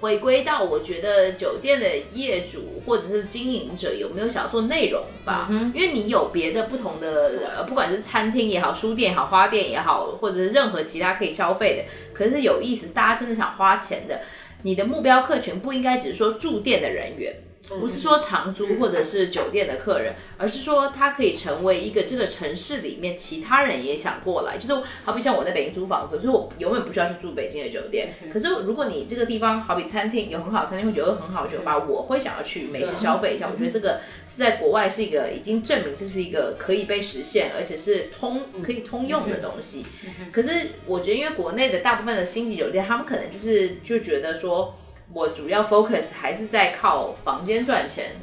[0.00, 5.48] 回归到我觉得酒店的业主或者是经营者有没有想要做内容吧？
[5.74, 14.20] 因为你有别的不同的呃，不管是餐厅也好、书店也好、花店也好，或者是任何其他可以消费的，可是有意思，大家真的想花钱的，
[14.62, 17.34] 你的目标客群不应该只是说住店的人员。
[17.66, 24.58] 不是说长租或者是酒店的客人，而是说他可以成为一个这个城市里面其他人也想过来。
[24.58, 28.12] 就是好比像我在北京租房子，就是我永远不需要去住北京的酒店。
[28.30, 33.48] 可是如果你这个地方好比餐厅有很好的餐厅，会觉得很好的酒吧，我会想要去美食消费一下。
[33.50, 39.86] 我觉得这个是在国外是一个已经证明这是一个可以被实现，而且是通可以通用的东西。
[40.30, 40.50] 可是
[40.86, 44.76] 我觉得，因为国内的大部分的星级酒店，他们可能就是就觉得说。
[45.14, 48.16] 我主要 focus 还是在靠房间赚钱，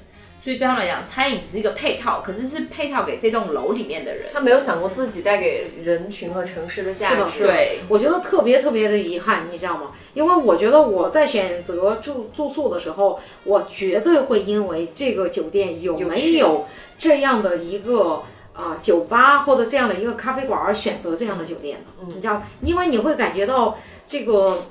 [0.43, 4.25] 所以对他们来讲，餐饮只是一个配套，可是是配套给这栋楼里面的人。
[4.33, 7.43] 他没有想过自己带给人群和城市的价，值。
[7.43, 9.91] 对，我觉得特别特别的遗憾，你知道吗？
[10.13, 16.67] 因为我觉得我在选择住住宿的时候，我绝对会因为这个酒店有没有
[16.99, 18.23] 这样的一个
[18.53, 22.43] 啊、酒吧或者这样的一个咖啡馆而选择这样的酒店的，你知道吗？
[22.61, 24.65] 因为你会感觉到这个，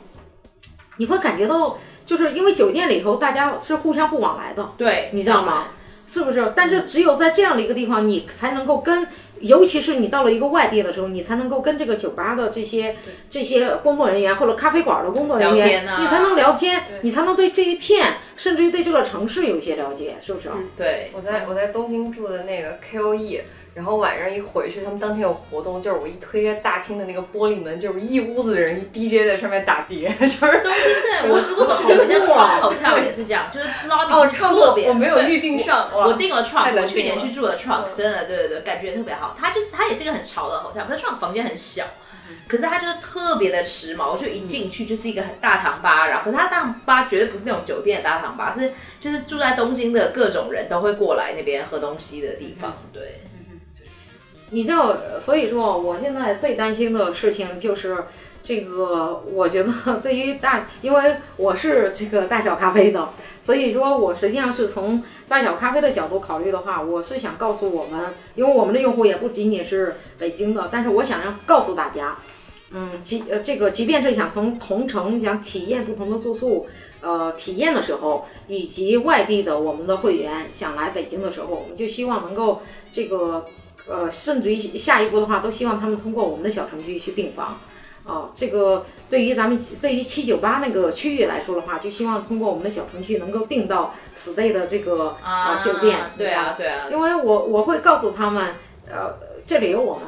[0.99, 1.79] 你会感觉到，
[2.11, 5.69] 就是因为酒店里头大家是互相不往来的，对，你知道吗？
[6.09, 6.53] 是不是？
[6.57, 9.07] 但是只有在这样的一个地方，你才能够跟
[9.39, 12.97] 尤其是你到了一个外地的时候，你才能够跟这个酒吧的这些
[13.29, 20.49] 这些工作人员或者咖啡馆的工作人员，啊你才能聊天，你才能对这一片，甚至于对这个城市有一些了解，是不是？
[20.77, 23.43] 对，我在我在东京住的那个 KOE，
[23.73, 39.37] 然后晚上一回去，他们当天有活动，就是我一推开大厅的那个玻璃门，就是一屋子的人，一 DJ 在上面打碟， 就是东京对我住过的好多家 Trump Hotel 也是这样，就是 lobby 哦，特别，我没有对预定上，哇我订了太 Trump，难我去年去住的 Trump，嗯真的对对对，感觉特别好。
[39.39, 41.85] 它就是它也是一个很潮的 hotel，可是 Trump 房间很小，
[42.49, 53.23] 可是它就是特别的时髦，就一进去就是一个很大堂吧，然后可是它大堂吧绝对不是那种酒店的大堂吧，是就是住在东京的各种人都会过来那边喝东西的地方，对。
[54.51, 58.05] 你知道，所以说我现在最担心的事情就是
[58.43, 59.73] 这个，我觉得
[60.03, 72.17] 对于大，因为我是这个大小咖啡的，所以说我实际上是从大小咖啡的角度考虑的话，我是想告诉我们，因为我们的用户也不仅仅是北京的，但是我想要告诉大家。
[72.73, 76.69] 嗯，即呃，这个即便是想从同城想体验不同的住宿，
[77.01, 83.47] 呃，体验的时候，以及外地的我们的会员想来北京的时候，我们就希望能够这个
[83.91, 87.59] 呃，甚至于下一步的话，都希望他们通过我们的小程序去订房。
[88.03, 95.99] 哦，这个对于咱们对于七九八那个区域来说的话，就希望通过我们的小程序能够订到 stay 的这个呃酒店。
[96.17, 98.55] 对啊，对啊，因为我我会告诉他们，
[98.89, 99.15] 呃，
[99.45, 100.05] 这里有我们，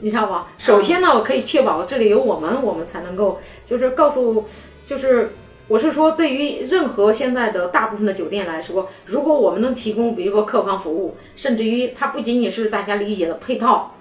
[0.00, 0.48] 你知道吧？
[0.58, 4.44] 首先呢，我可以确保这里有我们，我们才能够就是告诉，
[4.84, 5.36] 就是
[5.68, 13.96] 我是说，对于任何现在的大部分的酒店来说，如果我们能提供，比如说客房服务，甚至于它不仅仅是大家理解的配套，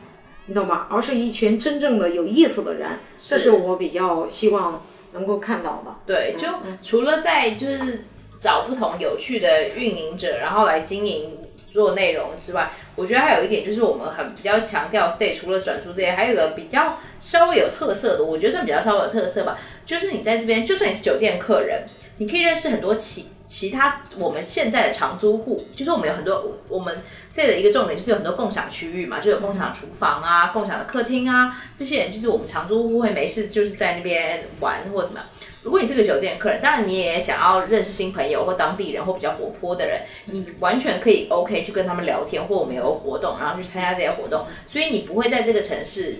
[0.45, 0.86] 你懂吗？
[0.91, 2.88] 而是一群真正的有意思的人，
[3.18, 5.95] 这是我比较希望能够看到的。
[6.05, 6.47] 对，就
[6.84, 8.05] 除了在就是
[8.38, 11.36] 找不同有趣的运营者，然后来经营
[11.76, 21.84] 做内容之外，我觉得还有一点就是我们很比较强调 stay，除了转租这些，还有一个比较稍微有特色的，我觉得算比较稍微有特色吧，就是你在这边，就算你是酒店客人，
[22.17, 35.28] 你可以认识很多其其他我们现在的长租户，就是我们有很多我们这的一个重点就是有很多共享区域嘛，就有共享厨房啊、共享的客厅啊，这些人就是我们长租户会没事就是在那边玩或怎么样。
[35.66, 46.18] 如果你是个酒店客人，当然你也想要认识新朋友或当地人或比较活泼的人，你完全可以 OK 去跟他们聊天，或我们有活动，然后去参加这些活动，所以你不会在这个城市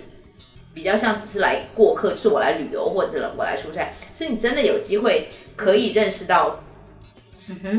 [0.74, 6.64] 比较像只是来过客，是我来旅游或者我来出差，是你真的有机会可以认识到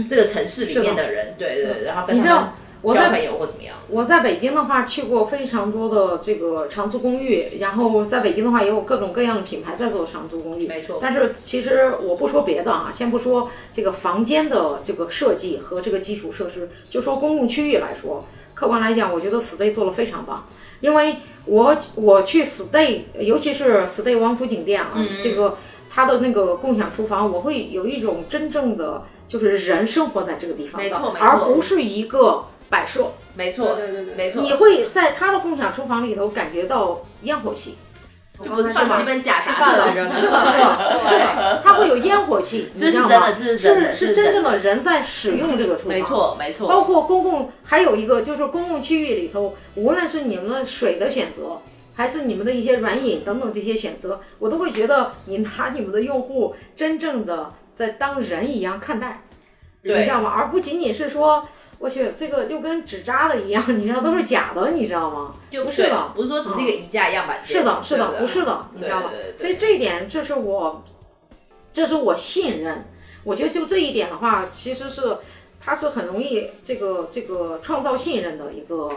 [0.08, 2.54] 这个城市里面的人，对对对，然后跟你知道
[2.88, 3.76] 我在交朋友或怎么样。
[3.90, 10.66] 我在北京的话去过非常多的这个长租公寓，然后在北京的话也有各种各样的品牌在做长租公寓。
[10.68, 18.24] 没错但是其实我不说别的啊，先不说这个房间的这个设计和这个基础设施，就说公共区域来说，
[18.54, 20.48] 客观来讲，我觉得 stay 做的非常棒。
[20.80, 25.58] 因为我我去 stay，尤其是 stay 王府井店啊，嗯这个
[25.90, 33.12] 它的那个共享厨房，我会有一种真正的就是人生活在这个地方的，没错没错而不是一个摆设。
[33.36, 37.78] 没错，对对对没错，你会在他的共享厨房里头感觉到烟火气，
[38.44, 46.02] 就不是放几本假吃杂志饭来着， 是的，是的，是的，他会有烟火气，这是你知道吗真的这是真的是真正的人在使用这个厨房，没。
[46.02, 51.62] 错没错，包括公共，还有一个就是公共区域里头，无论是你们的水的选择，
[51.94, 59.22] 还是你们的一些软饮等等这些选择，我都会觉得你拿你们的用户真正的在当人一样看待，
[59.84, 60.34] 你知道吗？
[60.36, 61.48] 而不仅仅是说，
[61.80, 65.36] 我去这个就跟纸扎的一样，你知道都是假的，你知道吗？
[65.50, 70.84] 就不是的不是说只是一个宜家样板间，是的，是的，不是的，你知道吗所以这一点，这是我，
[71.72, 72.86] 这是我信任。
[73.24, 75.18] 我觉得就这一点的话，其实是
[75.60, 78.90] 它是很容易这个这个创造信任的一个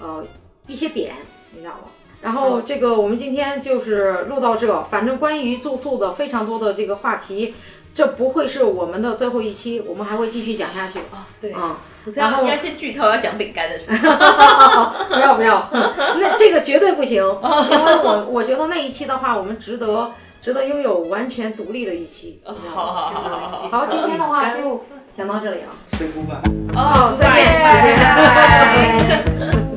[0.00, 0.24] 呃
[0.66, 1.14] 一些点，
[1.52, 1.80] 你知道吗？
[2.20, 7.54] 然后这个我们今天就是录到这，反正关于住宿的非常多的这个话题，
[7.98, 11.00] 这不会是我们的最后一期，我们还会继续讲下去。
[11.10, 13.90] 啊对，啊、可是要然后要先剧透，要讲饼干的事。
[13.98, 22.40] 不要不要，那这个绝对不行， 因为我我觉得那一期的话，我们值得值得拥有完全独立的一期。
[22.44, 25.70] 好好好好好好，今天的话就讲到这里了。
[25.88, 26.38] say goodbye。
[26.76, 29.58] 哦，再见，拜拜再见。